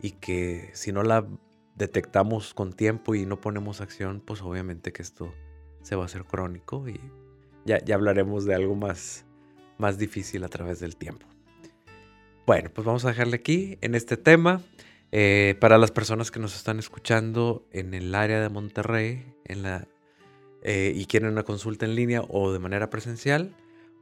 y 0.00 0.12
que 0.12 0.70
si 0.72 0.92
no 0.92 1.02
la 1.02 1.26
detectamos 1.74 2.54
con 2.54 2.72
tiempo 2.72 3.14
y 3.14 3.26
no 3.26 3.40
ponemos 3.40 3.80
acción, 3.80 4.22
pues 4.24 4.42
obviamente 4.42 4.92
que 4.92 5.02
esto 5.02 5.34
se 5.82 5.96
va 5.96 6.02
a 6.02 6.06
hacer 6.06 6.24
crónico 6.24 6.88
y 6.88 7.00
ya, 7.64 7.78
ya 7.84 7.94
hablaremos 7.94 8.44
de 8.44 8.54
algo 8.54 8.74
más, 8.74 9.24
más 9.78 9.98
difícil 9.98 10.44
a 10.44 10.48
través 10.48 10.80
del 10.80 10.96
tiempo. 10.96 11.31
Bueno, 12.46 12.70
pues 12.74 12.84
vamos 12.84 13.04
a 13.04 13.08
dejarle 13.08 13.36
aquí 13.36 13.78
en 13.80 13.94
este 13.94 14.16
tema. 14.16 14.60
Eh, 15.14 15.56
para 15.60 15.76
las 15.76 15.90
personas 15.90 16.30
que 16.30 16.40
nos 16.40 16.56
están 16.56 16.78
escuchando 16.78 17.66
en 17.70 17.92
el 17.92 18.14
área 18.14 18.40
de 18.40 18.48
Monterrey 18.48 19.26
en 19.44 19.62
la, 19.62 19.86
eh, 20.62 20.92
y 20.94 21.04
quieren 21.04 21.30
una 21.30 21.42
consulta 21.42 21.84
en 21.84 21.94
línea 21.94 22.22
o 22.28 22.50
de 22.50 22.58
manera 22.58 22.88
presencial, 22.88 23.54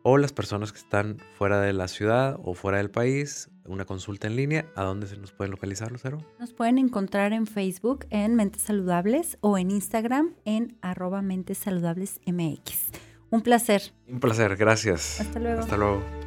o 0.02 0.18
las 0.18 0.32
personas 0.32 0.72
que 0.72 0.78
están 0.78 1.18
fuera 1.36 1.60
de 1.60 1.72
la 1.72 1.88
ciudad 1.88 2.38
o 2.42 2.54
fuera 2.54 2.78
del 2.78 2.90
país, 2.90 3.50
una 3.66 3.84
consulta 3.84 4.28
en 4.28 4.36
línea, 4.36 4.66
¿a 4.74 4.84
dónde 4.84 5.06
se 5.06 5.16
nos 5.16 5.32
pueden 5.32 5.50
localizar, 5.50 5.92
Lucero? 5.92 6.24
Nos 6.38 6.52
pueden 6.52 6.78
encontrar 6.78 7.32
en 7.32 7.46
Facebook 7.46 8.06
en 8.10 8.34
Mentes 8.34 8.62
Saludables 8.62 9.36
o 9.40 9.58
en 9.58 9.70
Instagram 9.70 10.34
en 10.44 10.78
arroba 10.80 11.22
Mentes 11.22 11.58
Saludables 11.58 12.20
MX. 12.26 12.92
Un 13.30 13.42
placer. 13.42 13.82
Un 14.08 14.20
placer, 14.20 14.56
gracias. 14.56 15.20
Hasta 15.20 15.38
luego. 15.38 15.60
Hasta 15.60 15.76
luego. 15.76 16.20